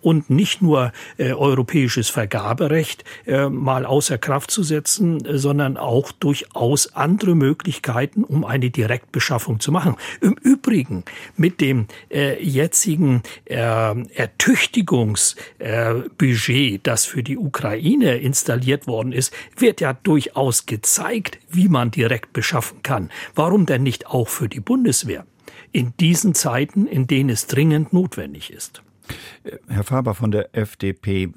[0.00, 3.04] und nicht nur europäisches Vergaberecht
[3.50, 9.96] mal außer Kraft zu setzen, sondern auch durchaus andere Möglichkeiten, um eine Direktbeschaffung zu machen.
[10.20, 11.04] Im Übrigen
[11.36, 19.92] mit dem jetzigen äh, äh, Ertüchtigungsbudget, das für die Ukraine installiert worden ist, wird ja
[19.92, 23.10] durchaus gezeigt, wie man direkt beschaffen kann.
[23.34, 25.26] Warum denn nicht auch für die Bundeswehr?
[25.72, 28.82] In diesen Zeiten, in denen es dringend notwendig ist.
[29.68, 31.28] Herr Faber von der FDP,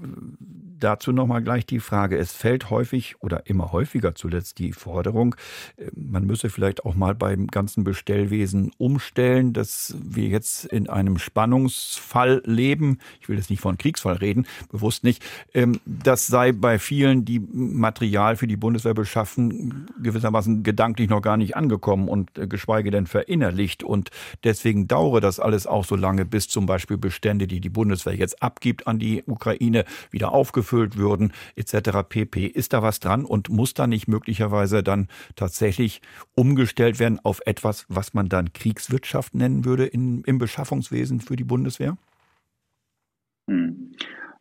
[0.80, 2.18] dazu nochmal gleich die Frage.
[2.18, 5.36] Es fällt häufig oder immer häufiger zuletzt die Forderung,
[5.78, 11.18] äh, man müsse vielleicht auch mal beim ganzen Bestellwesen umstellen, dass wir jetzt in einem
[11.18, 13.00] Spannungsfall leben.
[13.22, 15.24] Ich will jetzt nicht von Kriegsfall reden, bewusst nicht.
[15.54, 21.38] Ähm, das sei bei vielen, die Material für die Bundeswehr beschaffen, gewissermaßen gedanklich noch gar
[21.38, 23.84] nicht angekommen und äh, geschweige denn verinnerlicht.
[23.84, 24.10] Und
[24.44, 28.42] deswegen dauere das alles auch so lange, bis zum Beispiel Bestände, die die Bundeswehr jetzt
[28.42, 32.08] abgibt an die Ukraine, wieder aufgeführt ausgefüllt würden, etc.
[32.08, 32.46] pp.
[32.46, 36.02] Ist da was dran und muss da nicht möglicherweise dann tatsächlich
[36.36, 41.44] umgestellt werden auf etwas, was man dann Kriegswirtschaft nennen würde in, im Beschaffungswesen für die
[41.44, 41.98] Bundeswehr?
[43.50, 43.92] Hm.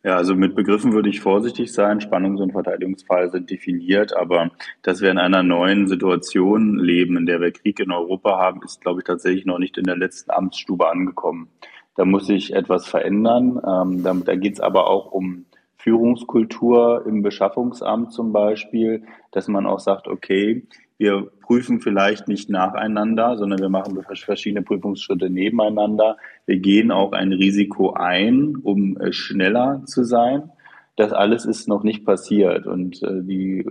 [0.01, 1.99] Ja, also mit Begriffen würde ich vorsichtig sein.
[1.99, 4.51] Spannungs- und Verteidigungsfall sind definiert, aber
[4.81, 8.79] dass wir in einer neuen Situation leben, in der wir Krieg in Europa haben, ist,
[8.79, 11.49] glaube ich, tatsächlich noch nicht in der letzten Amtsstube angekommen.
[11.95, 13.59] Da muss sich etwas verändern.
[13.67, 15.43] Ähm, da, da geht es aber auch um
[15.79, 20.67] Führungskultur im Beschaffungsamt zum Beispiel, dass man auch sagt, okay,
[20.97, 26.17] wir prüfen vielleicht nicht nacheinander, sondern wir machen verschiedene Prüfungsschritte nebeneinander.
[26.45, 30.51] Wir gehen auch ein Risiko ein, um äh, schneller zu sein.
[30.97, 32.67] Das alles ist noch nicht passiert.
[32.67, 33.65] Und äh, die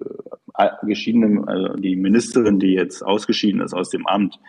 [0.56, 4.40] äh, geschiedene, also die Ministerin, die jetzt ausgeschieden ist aus dem Amt,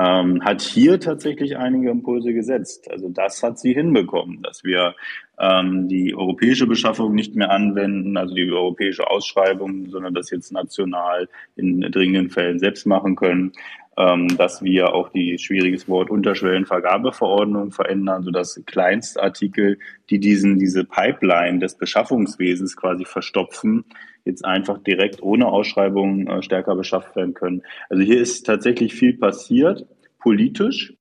[0.00, 2.90] ähm, hat hier tatsächlich einige Impulse gesetzt.
[2.90, 4.94] Also das hat sie hinbekommen, dass wir
[5.40, 11.28] ähm, die europäische Beschaffung nicht mehr anwenden, also die europäische Ausschreibung, sondern das jetzt national
[11.56, 13.52] in dringenden Fällen selbst machen können,
[13.96, 19.78] ähm, dass wir auch die schwieriges Wort Unterschwellenvergabeverordnung verändern, sodass Kleinstartikel,
[20.10, 23.84] die diesen diese Pipeline des Beschaffungswesens quasi verstopfen,
[24.24, 27.62] jetzt einfach direkt ohne Ausschreibung äh, stärker beschafft werden können.
[27.88, 29.86] Also hier ist tatsächlich viel passiert,
[30.18, 30.94] politisch.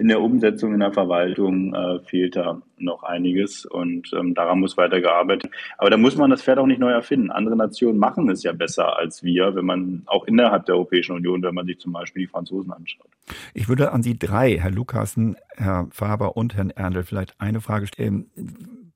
[0.00, 4.78] In der Umsetzung in der Verwaltung äh, fehlt da noch einiges und ähm, daran muss
[4.78, 5.50] weiter gearbeitet.
[5.76, 7.30] Aber da muss man das Pferd auch nicht neu erfinden.
[7.30, 11.42] Andere Nationen machen es ja besser als wir, wenn man auch innerhalb der Europäischen Union,
[11.42, 13.10] wenn man sich zum Beispiel die Franzosen anschaut.
[13.52, 17.86] Ich würde an Sie drei, Herr Lukasen, Herr Faber und Herrn Erndl, vielleicht eine Frage
[17.86, 18.30] stellen.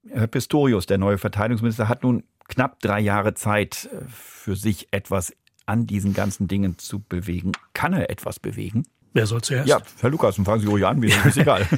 [0.09, 5.37] Herr Pistorius, der neue Verteidigungsminister, hat nun knapp drei Jahre Zeit äh, für sich etwas
[5.67, 7.53] an diesen ganzen Dingen zu bewegen.
[7.75, 8.85] Kann er etwas bewegen?
[9.15, 9.69] Wer soll zuerst?
[9.69, 11.69] Ja, Herr Lukas, fragen Sie ruhig an, mir ist egal.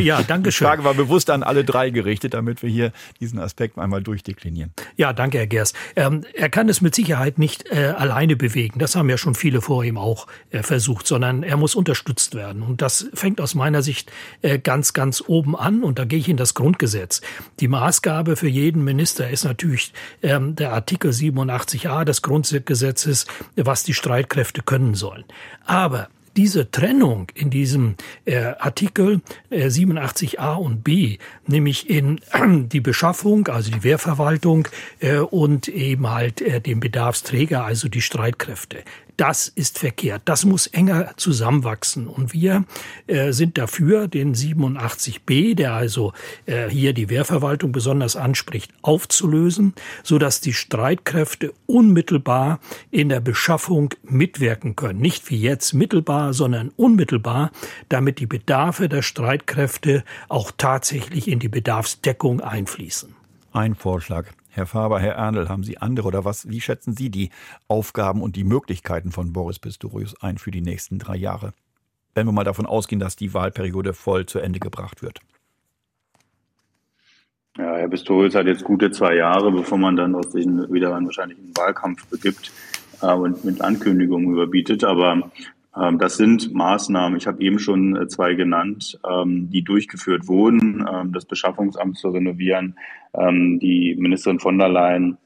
[0.00, 0.64] ja, danke schön.
[0.64, 2.90] Die Frage war bewusst an alle drei gerichtet, damit wir hier
[3.20, 4.72] diesen Aspekt einmal durchdeklinieren.
[4.96, 5.74] Ja, danke, Herr Gers.
[5.94, 8.78] Ähm, er kann es mit Sicherheit nicht äh, alleine bewegen.
[8.78, 12.62] Das haben ja schon viele vor ihm auch äh, versucht, sondern er muss unterstützt werden.
[12.62, 15.82] Und das fängt aus meiner Sicht äh, ganz, ganz oben an.
[15.82, 17.20] Und da gehe ich in das Grundgesetz.
[17.60, 19.92] Die Maßgabe für jeden Minister ist natürlich
[20.22, 25.24] ähm, der Artikel 87a des Grundgesetzes, was die Streitkräfte können sollen.
[25.66, 29.20] Aber diese Trennung in diesem äh, Artikel
[29.50, 32.20] äh, 87a und b, nämlich in
[32.72, 34.68] die Beschaffung, also die Wehrverwaltung
[35.00, 38.84] äh, und eben halt äh, den Bedarfsträger, also die Streitkräfte.
[39.16, 40.22] Das ist verkehrt.
[40.26, 42.06] Das muss enger zusammenwachsen.
[42.06, 42.64] Und wir
[43.06, 46.12] äh, sind dafür, den 87b, der also
[46.44, 52.60] äh, hier die Wehrverwaltung besonders anspricht, aufzulösen, so dass die Streitkräfte unmittelbar
[52.90, 55.00] in der Beschaffung mitwirken können.
[55.00, 57.52] Nicht wie jetzt mittelbar, sondern unmittelbar,
[57.88, 63.14] damit die Bedarfe der Streitkräfte auch tatsächlich in die Bedarfsdeckung einfließen.
[63.52, 64.26] Ein Vorschlag.
[64.56, 66.48] Herr Faber, Herr Ernl, haben Sie andere oder was?
[66.48, 67.28] Wie schätzen Sie die
[67.68, 71.52] Aufgaben und die Möglichkeiten von Boris Pistorius ein für die nächsten drei Jahre?
[72.14, 75.20] Wenn wir mal davon ausgehen, dass die Wahlperiode voll zu Ende gebracht wird.
[77.58, 81.36] Ja, Herr Pistorius hat jetzt gute zwei Jahre, bevor man dann aus diesen wieder wahrscheinlich
[81.36, 82.50] einen Wahlkampf begibt
[83.02, 84.84] äh, und mit Ankündigungen überbietet.
[84.84, 85.30] Aber
[85.98, 91.12] das sind Maßnahmen, ich habe eben schon äh, zwei genannt, ähm, die durchgeführt wurden, ähm,
[91.12, 92.76] das Beschaffungsamt zu renovieren.
[93.18, 95.16] Die Ministerin von der Leyen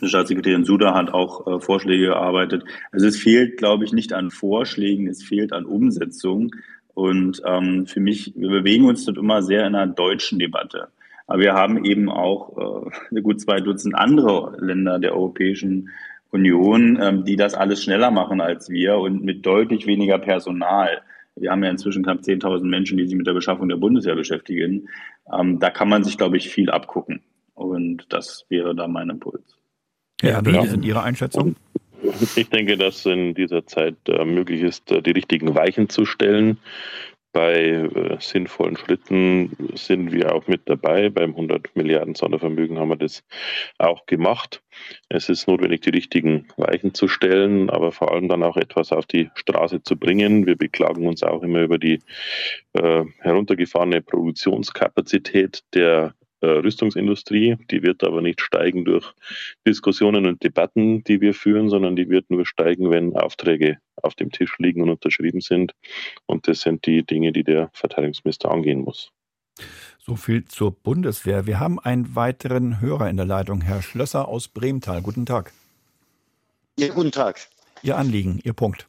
[0.00, 2.64] die Staatssekretärin Suda hat auch äh, Vorschläge erarbeitet.
[2.92, 6.54] Also es fehlt, glaube ich, nicht an Vorschlägen, es fehlt an Umsetzung.
[6.94, 10.88] Und ähm, für mich, wir bewegen uns dort immer sehr in einer deutschen Debatte.
[11.26, 15.90] Aber wir haben eben auch äh, gut zwei Dutzend andere Länder der Europäischen
[16.30, 21.02] Union, ähm, die das alles schneller machen als wir und mit deutlich weniger Personal.
[21.36, 24.88] Wir haben ja inzwischen knapp 10.000 Menschen, die sich mit der Beschaffung der Bundeswehr beschäftigen.
[25.32, 27.22] Ähm, da kann man sich, glaube ich, viel abgucken.
[27.54, 29.58] Und das wäre da mein Impuls.
[30.22, 31.56] Ja, wie sind Ihre Einschätzung?
[32.36, 36.58] Ich denke, dass in dieser Zeit äh, möglich ist, äh, die richtigen Weichen zu stellen.
[37.32, 41.10] Bei äh, sinnvollen Schritten sind wir auch mit dabei.
[41.10, 43.22] Beim 100 Milliarden Sondervermögen haben wir das
[43.78, 44.62] auch gemacht.
[45.08, 49.06] Es ist notwendig, die richtigen Weichen zu stellen, aber vor allem dann auch etwas auf
[49.06, 50.46] die Straße zu bringen.
[50.46, 52.00] Wir beklagen uns auch immer über die
[52.72, 57.56] äh, heruntergefahrene Produktionskapazität der Rüstungsindustrie.
[57.70, 59.12] Die wird aber nicht steigen durch
[59.66, 64.30] Diskussionen und Debatten, die wir führen, sondern die wird nur steigen, wenn Aufträge auf dem
[64.30, 65.74] Tisch liegen und unterschrieben sind.
[66.26, 69.10] Und das sind die Dinge, die der Verteidigungsminister angehen muss.
[69.98, 71.46] So viel zur Bundeswehr.
[71.46, 75.02] Wir haben einen weiteren Hörer in der Leitung, Herr Schlösser aus Bremtal.
[75.02, 75.52] Guten Tag.
[76.78, 77.38] Ja, guten Tag.
[77.82, 78.88] Ihr Anliegen, Ihr Punkt.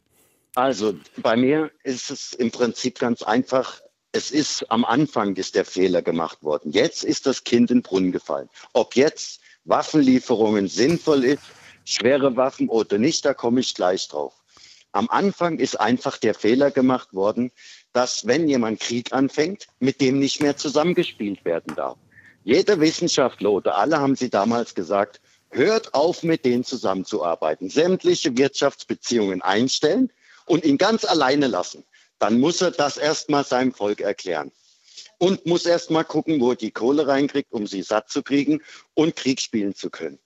[0.54, 3.80] Also bei mir ist es im Prinzip ganz einfach
[4.12, 6.70] es ist am Anfang ist der Fehler gemacht worden.
[6.70, 8.48] Jetzt ist das Kind in den Brunnen gefallen.
[8.74, 11.42] Ob jetzt Waffenlieferungen sinnvoll ist,
[11.84, 14.34] schwere Waffen oder nicht, da komme ich gleich drauf.
[14.92, 17.50] Am Anfang ist einfach der Fehler gemacht worden,
[17.94, 21.96] dass wenn jemand Krieg anfängt, mit dem nicht mehr zusammengespielt werden darf.
[22.44, 29.40] Jeder Wissenschaftler oder alle haben sie damals gesagt, hört auf, mit denen zusammenzuarbeiten, sämtliche Wirtschaftsbeziehungen
[29.40, 30.10] einstellen
[30.44, 31.84] und ihn ganz alleine lassen
[32.22, 34.52] dann muss er das erstmal seinem Volk erklären
[35.18, 38.62] und muss erstmal gucken, wo er die Kohle reinkriegt, um sie satt zu kriegen
[38.94, 40.20] und Krieg spielen zu können.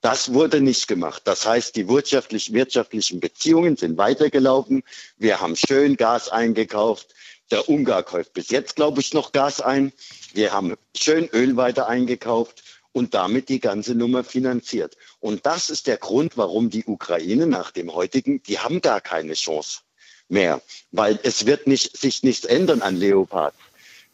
[0.00, 1.22] Das wurde nicht gemacht.
[1.24, 4.84] Das heißt, die wirtschaftlich, wirtschaftlichen Beziehungen sind weitergelaufen.
[5.16, 7.16] Wir haben schön Gas eingekauft.
[7.50, 9.92] Der Ungar kauft bis jetzt, glaube ich, noch Gas ein.
[10.32, 14.96] Wir haben schön Öl weiter eingekauft und damit die ganze Nummer finanziert.
[15.18, 19.34] Und das ist der Grund, warum die Ukraine nach dem heutigen, die haben gar keine
[19.34, 19.80] Chance
[20.30, 20.60] mehr,
[20.92, 23.54] weil es wird nicht, sich nichts ändern an Leopard.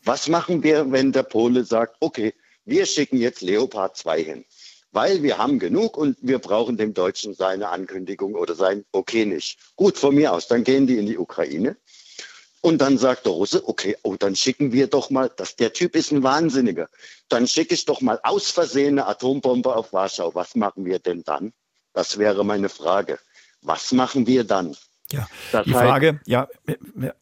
[0.04, 4.44] Was machen wir, wenn der Pole sagt, okay, wir schicken jetzt Leopard 2 hin,
[4.92, 9.58] weil wir haben genug und wir brauchen dem Deutschen seine Ankündigung oder sein Okay nicht.
[9.76, 11.76] Gut, von mir aus, dann gehen die in die Ukraine.
[12.62, 15.94] Und dann sagt der Russe, okay, oh, dann schicken wir doch mal, das, der Typ
[15.94, 16.88] ist ein Wahnsinniger.
[17.28, 20.34] Dann schicke ich doch mal aus Versehen eine Atombombe auf Warschau.
[20.34, 21.52] Was machen wir denn dann?
[21.92, 23.20] Das wäre meine Frage.
[23.60, 24.76] Was machen wir dann?
[25.12, 26.48] Ja, das die Frage, ja,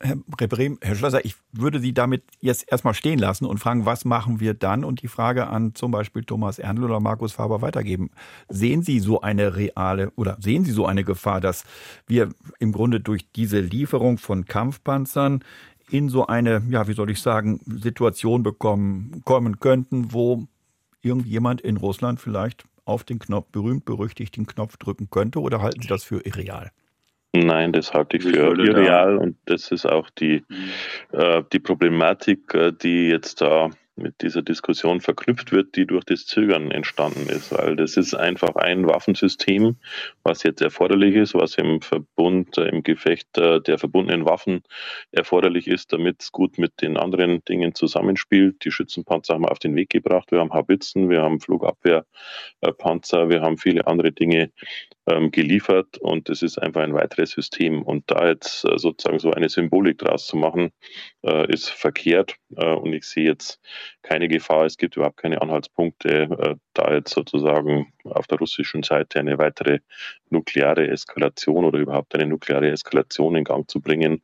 [0.01, 4.07] Herr Rebrem, Herr Schlosser, ich würde Sie damit jetzt erstmal stehen lassen und fragen, was
[4.07, 4.85] machen wir dann?
[4.85, 8.11] Und die Frage an zum Beispiel Thomas Erndl oder Markus Faber weitergeben.
[8.49, 11.64] Sehen Sie so eine reale oder sehen Sie so eine Gefahr, dass
[12.07, 15.45] wir im Grunde durch diese Lieferung von Kampfpanzern
[15.91, 20.47] in so eine, ja, wie soll ich sagen, Situation bekommen, kommen könnten, wo
[21.03, 25.41] irgendjemand in Russland vielleicht auf den Knopf, berühmt berüchtigten Knopf drücken könnte?
[25.41, 26.70] Oder halten Sie das für irreal?
[27.37, 31.18] Nein, das halte ich für irreal und das ist auch die, mhm.
[31.18, 36.26] äh, die Problematik, äh, die jetzt da mit dieser Diskussion verknüpft wird, die durch das
[36.26, 39.76] Zögern entstanden ist, weil das ist einfach ein Waffensystem,
[40.22, 44.62] was jetzt erforderlich ist, was im Verbund, äh, im Gefecht äh, der verbundenen Waffen
[45.11, 48.64] erforderlich ist, damit es gut mit den anderen Dingen zusammenspielt.
[48.64, 53.43] Die Schützenpanzer haben wir auf den Weg gebracht, wir haben Habitzen, wir haben Flugabwehrpanzer, wir
[53.43, 54.51] haben viele andere Dinge
[55.07, 57.83] ähm, geliefert und es ist einfach ein weiteres System.
[57.83, 60.71] Und da jetzt äh, sozusagen so eine Symbolik draus zu machen,
[61.23, 63.61] äh, ist verkehrt äh, und ich sehe jetzt
[64.03, 69.21] keine Gefahr, es gibt überhaupt keine Anhaltspunkte, äh, da jetzt sozusagen auf der russischen Seite
[69.21, 69.81] eine weitere
[70.31, 74.23] nukleare Eskalation oder überhaupt eine nukleare Eskalation in Gang zu bringen.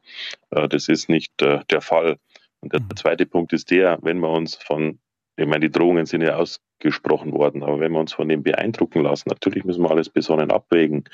[0.50, 2.16] Äh, das ist nicht äh, der Fall.
[2.60, 2.96] Und der mhm.
[2.96, 4.98] zweite Punkt ist der, wenn wir uns von
[5.40, 9.02] ich meine, die Drohungen sind ja ausgesprochen worden, aber wenn wir uns von dem beeindrucken
[9.02, 11.04] lassen, natürlich müssen wir alles besonnen abwägen.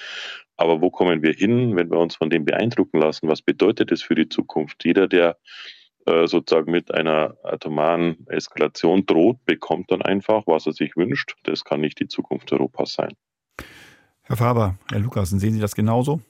[0.57, 3.29] Aber wo kommen wir hin, wenn wir uns von dem beeindrucken lassen?
[3.29, 4.85] Was bedeutet das für die Zukunft?
[4.85, 5.37] Jeder, der
[6.07, 11.35] äh, sozusagen mit einer atomaren Eskalation droht, bekommt dann einfach, was er sich wünscht.
[11.45, 13.13] Das kann nicht die Zukunft Europas sein.
[14.23, 16.21] Herr Faber, Herr Lukasen, sehen Sie das genauso?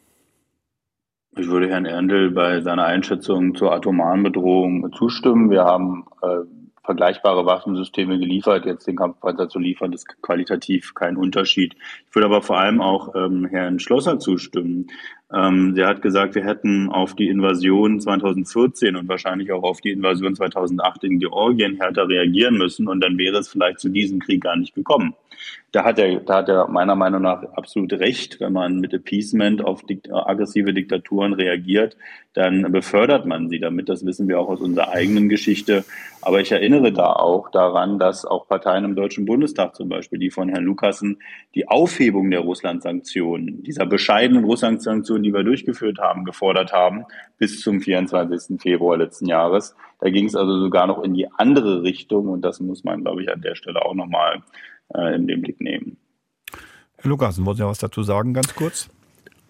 [1.39, 5.51] Ich würde Herrn Erndl bei seiner Einschätzung zur atomaren Bedrohung zustimmen.
[5.51, 8.65] Wir haben äh, vergleichbare Waffensysteme geliefert.
[8.65, 11.77] Jetzt den Kampfpanzer zu liefern, ist qualitativ kein Unterschied.
[12.09, 14.87] Ich würde aber vor allem auch ähm, Herrn Schlosser zustimmen.
[15.33, 19.91] Ähm, der hat gesagt, wir hätten auf die Invasion 2014 und wahrscheinlich auch auf die
[19.91, 24.43] Invasion 2008 in Georgien härter reagieren müssen und dann wäre es vielleicht zu diesem Krieg
[24.43, 25.15] gar nicht gekommen.
[25.73, 28.41] Da hat er, da hat er meiner Meinung nach absolut recht.
[28.41, 31.97] Wenn man mit Appeasement auf dikt aggressive Diktaturen reagiert,
[32.33, 33.89] dann befördert man sie damit.
[33.89, 35.85] Das wissen wir auch aus unserer eigenen Geschichte.
[36.23, 40.31] Aber ich erinnere da auch daran, dass auch Parteien im Deutschen Bundestag zum Beispiel, die
[40.31, 41.19] von Herrn Lukassen,
[41.55, 47.05] die Aufhebung der Russland-Sanktionen, dieser bescheidenen Russland-Sanktionen, die wir durchgeführt haben, gefordert haben,
[47.39, 48.61] bis zum 24.
[48.61, 49.75] Februar letzten Jahres.
[50.01, 52.29] Da ging es also sogar noch in die andere Richtung.
[52.29, 54.43] Und das muss man, glaube ich, an der Stelle auch nochmal
[54.95, 55.97] äh, in den Blick nehmen.
[56.97, 58.89] Herr Lukasen, wollen Sie was dazu sagen, ganz kurz?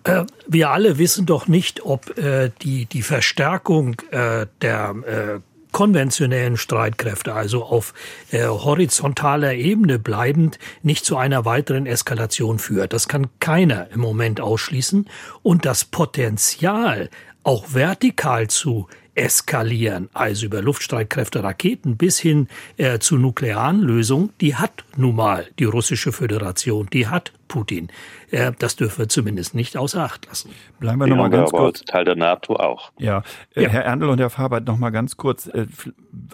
[0.05, 6.57] Äh, wir alle wissen doch nicht, ob äh, die, die Verstärkung äh, der äh, konventionellen
[6.57, 7.93] Streitkräfte, also auf
[8.31, 12.95] äh, horizontaler Ebene bleibend, nicht zu einer weiteren Eskalation führt.
[12.95, 15.07] Das kann keiner im Moment ausschließen.
[15.43, 17.11] Und das Potenzial,
[17.43, 24.55] auch vertikal zu eskalieren, also über Luftstreitkräfte, Raketen bis hin äh, zu nuklearen Lösungen, die
[24.55, 27.89] hat nun mal die russische Föderation, die hat Putin.
[28.31, 30.51] Äh, das dürfen wir zumindest nicht außer Acht lassen.
[30.79, 31.81] Bleiben wir nochmal ganz kurz.
[31.83, 32.93] Teil der NATO auch.
[32.99, 33.23] Ja,
[33.55, 33.69] äh, ja.
[33.71, 35.67] Herr Erndl und Herr Faber, nochmal ganz kurz, äh,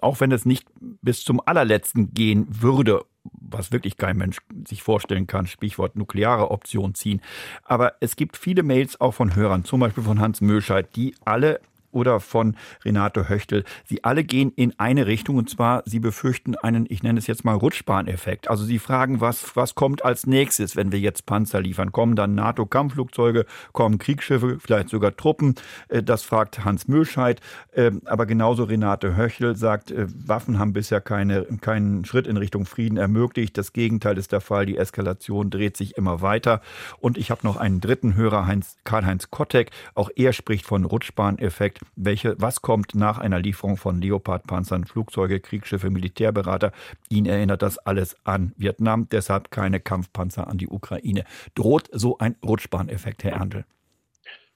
[0.01, 0.67] auch wenn es nicht
[1.01, 6.95] bis zum allerletzten gehen würde, was wirklich kein Mensch sich vorstellen kann, Stichwort nukleare Option
[6.95, 7.21] ziehen.
[7.63, 11.61] Aber es gibt viele Mails auch von Hörern, zum Beispiel von Hans Möscheid, die alle
[11.93, 13.65] oder von Renato Höchtel.
[13.85, 17.45] Sie alle gehen in eine Richtung und zwar, sie befürchten einen, ich nenne es jetzt
[17.45, 18.49] mal Rutschbahneffekt.
[18.49, 21.93] Also sie fragen, was, was kommt als nächstes, wenn wir jetzt Panzer liefern?
[21.93, 25.55] Kommen dann NATO-Kampfflugzeuge, kommen Kriegsschiffe, vielleicht sogar Truppen?
[25.89, 27.41] Äh, das fragt Hans Mühlscheid.
[27.75, 32.67] Ähm, aber genauso Renate Höchel sagt, äh, Waffen haben bisher keine, keinen Schritt in Richtung
[32.67, 33.57] Frieden ermöglicht.
[33.59, 34.67] Das Gegenteil ist der Fall.
[34.67, 36.61] Die Eskalation dreht sich immer weiter.
[36.99, 38.49] Und ich habe noch einen dritten Hörer,
[38.85, 39.71] Karl-Heinz Kottek.
[39.95, 45.91] Auch er spricht von Rutschbahneffekt welche, was kommt nach einer Lieferung von Leopard-Panzern, Flugzeuge, Kriegsschiffe,
[45.91, 46.73] Militärberater.
[47.09, 51.25] Ihn erinnert das alles an Vietnam, deshalb keine Kampfpanzer an die Ukraine.
[51.55, 53.65] Droht so ein Rutschbahneffekt, Herr Erndl?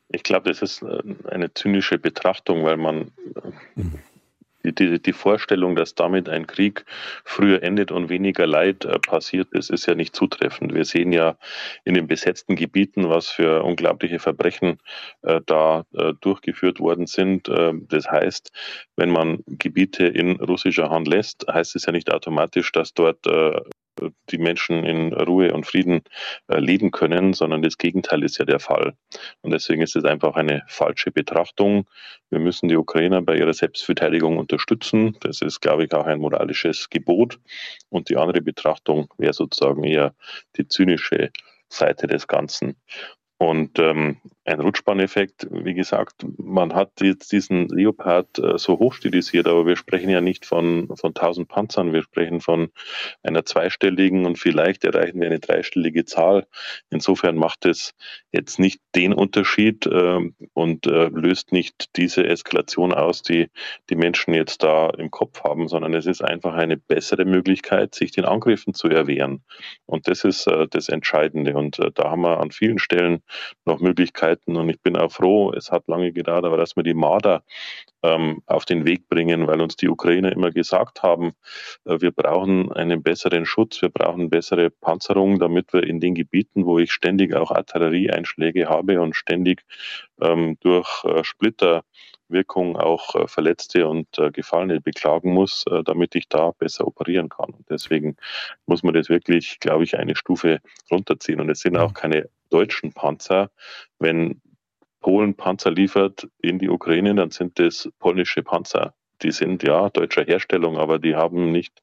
[0.08, 3.10] Ich glaube, das ist äh, eine zynische Betrachtung, weil man
[3.74, 3.98] mhm
[4.72, 6.84] die, die Vorstellung, dass damit ein Krieg
[7.24, 10.74] früher endet und weniger Leid äh, passiert ist, ist ja nicht zutreffend.
[10.74, 11.36] Wir sehen ja
[11.84, 14.78] in den besetzten Gebieten, was für unglaubliche Verbrechen
[15.22, 17.48] äh, da äh, durchgeführt worden sind.
[17.48, 18.52] Äh, das heißt,
[18.96, 23.60] wenn man Gebiete in russischer Hand lässt, heißt es ja nicht automatisch, dass dort äh,
[24.30, 26.02] die Menschen in Ruhe und Frieden
[26.48, 28.94] äh, leben können, sondern das Gegenteil ist ja der Fall.
[29.42, 31.88] Und deswegen ist es einfach eine falsche Betrachtung.
[32.30, 35.16] Wir müssen die Ukrainer bei ihrer Selbstverteidigung unterstützen.
[35.20, 37.38] Das ist, glaube ich, auch ein moralisches Gebot.
[37.88, 40.14] Und die andere Betrachtung wäre sozusagen eher
[40.56, 41.30] die zynische
[41.68, 42.76] Seite des Ganzen.
[43.38, 45.48] Und ähm, ein Rutschbahneffekt.
[45.50, 50.46] Wie gesagt, man hat jetzt diesen Leopard äh, so hochstilisiert, aber wir sprechen ja nicht
[50.46, 52.70] von, von 1000 Panzern, wir sprechen von
[53.22, 56.46] einer zweistelligen und vielleicht erreichen wir eine dreistellige Zahl.
[56.90, 57.94] Insofern macht es
[58.30, 60.20] jetzt nicht den Unterschied äh,
[60.54, 63.48] und äh, löst nicht diese Eskalation aus, die
[63.90, 68.12] die Menschen jetzt da im Kopf haben, sondern es ist einfach eine bessere Möglichkeit, sich
[68.12, 69.42] den Angriffen zu erwehren.
[69.86, 71.56] Und das ist äh, das Entscheidende.
[71.56, 73.22] Und äh, da haben wir an vielen Stellen
[73.64, 74.35] noch Möglichkeiten.
[74.44, 77.42] Und ich bin auch froh, es hat lange gedauert, aber dass wir die Marder
[78.02, 81.32] ähm, auf den Weg bringen, weil uns die Ukrainer immer gesagt haben,
[81.84, 86.66] äh, wir brauchen einen besseren Schutz, wir brauchen bessere Panzerung, damit wir in den Gebieten,
[86.66, 89.64] wo ich ständig auch Artillerieeinschläge habe und ständig
[90.20, 91.82] ähm, durch äh, Splitter
[92.28, 97.28] Wirkung auch äh, Verletzte und äh, Gefallene beklagen muss, äh, damit ich da besser operieren
[97.28, 97.50] kann.
[97.50, 98.16] Und deswegen
[98.66, 100.60] muss man das wirklich, glaube ich, eine Stufe
[100.90, 101.40] runterziehen.
[101.40, 103.50] Und es sind auch keine deutschen Panzer.
[103.98, 104.40] Wenn
[105.00, 110.24] Polen Panzer liefert in die Ukraine, dann sind das polnische Panzer die sind ja deutscher
[110.24, 111.80] Herstellung, aber die haben nicht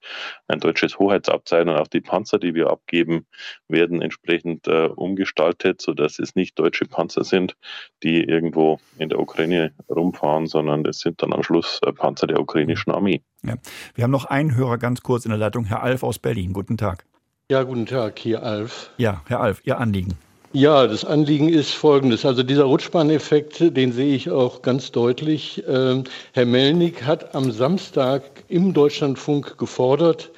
[0.47, 3.25] ein deutsches Hoheitsabzeichen und auch die Panzer, die wir abgeben,
[3.67, 7.55] werden entsprechend äh, umgestaltet, sodass es nicht deutsche Panzer sind,
[8.03, 12.39] die irgendwo in der Ukraine rumfahren, sondern es sind dann am Schluss äh, Panzer der
[12.39, 13.21] ukrainischen Armee.
[13.43, 13.55] Ja.
[13.95, 16.53] Wir haben noch einen Hörer ganz kurz in der Leitung, Herr Alf aus Berlin.
[16.53, 17.05] Guten Tag.
[17.49, 18.91] Ja, guten Tag, hier Alf.
[18.97, 20.17] Ja, Herr Alf, Ihr Anliegen.
[20.55, 22.27] Ja, das Anliegen ist folgendes.
[22.27, 25.63] Also dieser Rutschbahneffekt, den sehe ich auch ganz deutlich.
[25.67, 30.29] Ähm, Herr Melnik hat am Samstag im Deutschlandfunk gefordert,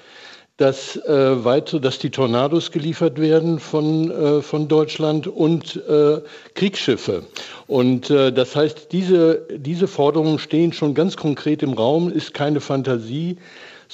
[0.55, 6.22] dass äh, weiter, dass die Tornados geliefert werden von, äh, von Deutschland und äh,
[6.53, 7.24] Kriegsschiffe.
[7.68, 12.61] Und äh, das heißt, diese, diese Forderungen stehen schon ganz konkret im Raum, ist keine
[12.61, 13.36] Fantasie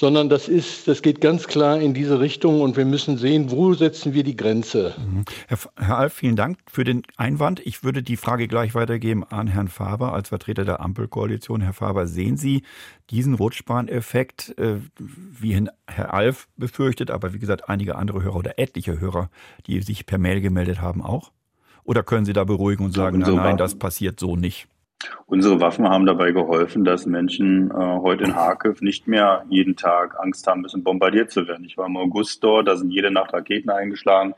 [0.02, 3.76] sondern das ist, das geht ganz klar in diese Richtung und wir müssen sehen, wo
[3.76, 4.95] setzen wir die Grenze.
[4.97, 5.26] Mhm.
[5.47, 7.60] Herr, Herr Alf, vielen Dank für den Einwand.
[7.64, 11.62] Ich würde die Frage gleich weitergeben an Herrn Faber als Vertreter der Ampelkoalition.
[11.62, 12.64] Herr Faber, sehen Sie
[13.12, 18.99] diesen Rutschbahneffekt, äh, wie Herr Alf befürchtet, aber wie gesagt, einige andere Hörer oder etliche
[18.99, 19.30] Hörer,
[19.68, 21.32] die sich per Mail gemeldet haben, auch?
[21.84, 24.68] Oder können Sie da beruhigen und sagen, nein, nein, das passiert so nicht?
[25.26, 30.20] Unsere Waffen haben dabei geholfen, dass Menschen äh, heute in Harkiv nicht mehr jeden Tag
[30.20, 31.66] Angst haben müssen, bombardiert zu werden.
[31.66, 34.36] Ich war im August dort, da sind jede Nacht Raketen eingeschlagen.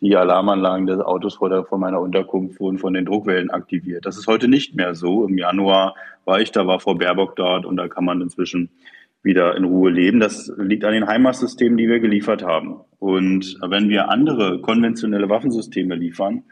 [0.00, 4.04] Die Alarmanlagen des Autos vor, der, vor meiner Unterkunft wurden von den Druckwellen aktiviert.
[4.04, 5.26] Das ist heute nicht mehr so.
[5.26, 5.94] Im Januar
[6.26, 8.70] war ich da, war Frau Baerbock dort und da kann man inzwischen
[9.22, 10.20] wieder in Ruhe leben.
[10.20, 12.80] Das liegt an den Heimatsystemen, die wir geliefert haben.
[12.98, 16.44] Und wenn wir andere konventionelle Waffensysteme liefern,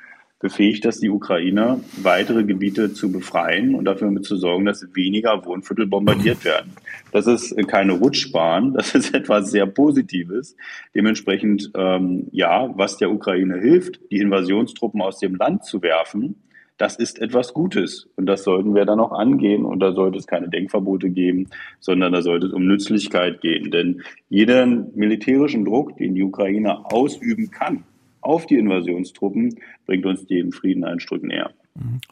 [0.45, 5.87] befähigt das die Ukraine, weitere Gebiete zu befreien und dafür zu sorgen, dass weniger Wohnviertel
[5.87, 6.73] bombardiert werden.
[7.13, 10.55] Das ist keine Rutschbahn, das ist etwas sehr Positives.
[10.95, 16.35] Dementsprechend, ähm, ja, was der Ukraine hilft, die Invasionstruppen aus dem Land zu werfen,
[16.77, 20.27] das ist etwas Gutes und das sollten wir dann auch angehen und da sollte es
[20.27, 21.49] keine Denkverbote geben,
[21.81, 23.71] sondern da sollte es um Nützlichkeit gehen.
[23.71, 27.85] Denn jeden militärischen Druck, den die Ukraine ausüben kann,
[28.25, 31.53] auf die Invasionstruppen bringt uns dem Frieden ein Stück näher.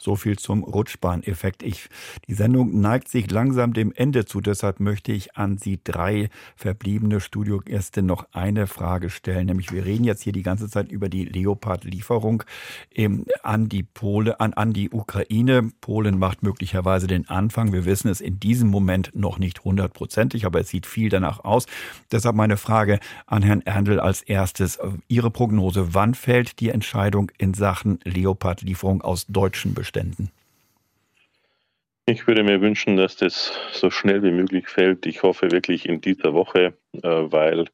[0.00, 1.62] So viel zum Rutschbahneffekt.
[1.62, 1.88] Ich,
[2.26, 7.20] die Sendung neigt sich langsam dem Ende zu, deshalb möchte ich an Sie drei verbliebene
[7.20, 9.46] Studiogäste noch eine Frage stellen.
[9.46, 12.42] Nämlich, wir reden jetzt hier die ganze Zeit über die Leopard-Lieferung
[12.92, 15.70] ähm, an die Pole, an, an die Ukraine.
[15.80, 17.72] Polen macht möglicherweise den Anfang.
[17.72, 21.66] Wir wissen es in diesem Moment noch nicht hundertprozentig, aber es sieht viel danach aus.
[22.10, 24.80] Deshalb meine Frage an Herrn Erndl als erstes.
[25.06, 29.51] Ihre Prognose, wann fällt die Entscheidung in Sachen Leopard-Lieferung aus Deutschland?
[29.52, 30.30] Deutschen Beständen?
[32.06, 35.04] Ich würde mir wünschen, dass das so schnell wie möglich fällt.
[35.06, 37.66] Ich hoffe wirklich in dieser Woche, äh, weil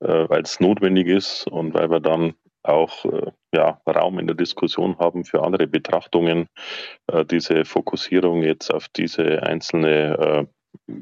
[0.00, 4.98] äh, es notwendig ist und weil wir dann auch äh, ja, Raum in der Diskussion
[4.98, 6.48] haben für andere Betrachtungen.
[7.30, 10.48] diese Fokussierung jetzt auf diese einzelne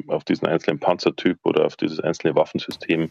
[0.06, 3.10] auf diesen einzelnen Panzertyp oder auf dieses einzelne Waffensystem,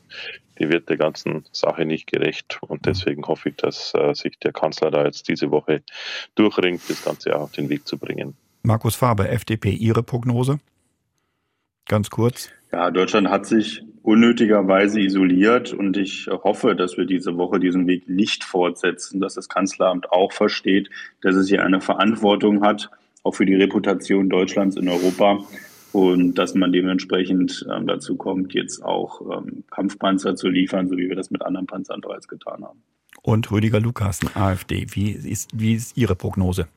[0.59, 2.59] die wird der ganzen Sache nicht gerecht.
[2.61, 5.83] Und deswegen hoffe ich, dass äh, sich der Kanzler da jetzt diese Woche
[6.35, 8.35] durchringt, das Ganze auch auf den Weg zu bringen.
[8.63, 10.59] Markus Faber, FDP, Ihre Prognose?
[11.87, 12.49] Ganz kurz.
[12.71, 18.07] Ja, Deutschland hat sich unnötigerweise isoliert und ich hoffe, dass wir diese Woche diesen Weg
[18.07, 20.89] nicht fortsetzen, dass das Kanzleramt auch versteht,
[21.21, 22.89] dass es hier eine Verantwortung hat,
[23.23, 25.43] auch für die Reputation Deutschlands in Europa
[25.95, 31.07] und dass man dementsprechend ähm, dazu kommt, jetzt auch ähm, Kampfpanzer zu liefern, so wie
[31.07, 32.83] wir das mit anderen Panzern bereits getan haben.
[33.21, 36.67] Und Rüdiger Lukasen, AfD, wie ist, wie ist Ihre Prognose?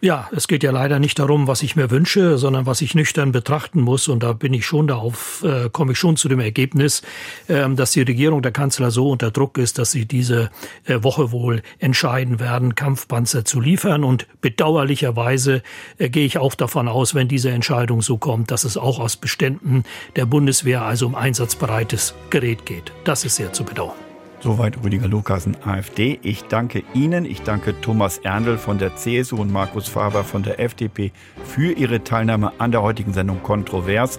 [0.00, 3.32] Ja, es geht ja leider nicht darum, was ich mir wünsche, sondern was ich nüchtern
[3.32, 4.08] betrachten muss.
[4.08, 7.02] Und da bin ich schon darauf, äh, komme ich schon zu dem Ergebnis,
[7.48, 10.50] äh, dass die Regierung der Kanzler so unter Druck ist, dass sie diese
[10.84, 14.04] äh, Woche wohl entscheiden werden, Kampfpanzer zu liefern.
[14.04, 15.62] Und bedauerlicherweise
[15.98, 19.16] äh, gehe ich auch davon aus, wenn diese Entscheidung so kommt, dass es auch aus
[19.16, 19.82] Beständen
[20.14, 22.92] der Bundeswehr, also um einsatzbereites Gerät geht.
[23.04, 24.05] Das ist sehr zu bedauern.
[24.40, 26.18] Soweit Rüdiger Lukasen, AfD.
[26.22, 30.60] Ich danke Ihnen, ich danke Thomas Erndl von der CSU und Markus Faber von der
[30.60, 31.10] FDP
[31.44, 34.18] für Ihre Teilnahme an der heutigen Sendung Kontrovers.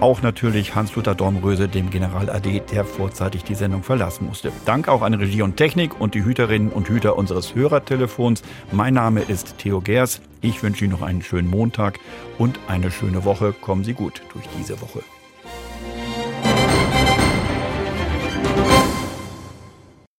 [0.00, 4.52] Auch natürlich Hans-Luther Dormröse, dem General AD, der vorzeitig die Sendung verlassen musste.
[4.66, 8.42] Dank auch an Regie und Technik und die Hüterinnen und Hüter unseres Hörertelefons.
[8.72, 10.20] Mein Name ist Theo Gers.
[10.42, 11.98] Ich wünsche Ihnen noch einen schönen Montag
[12.36, 13.54] und eine schöne Woche.
[13.54, 15.00] Kommen Sie gut durch diese Woche.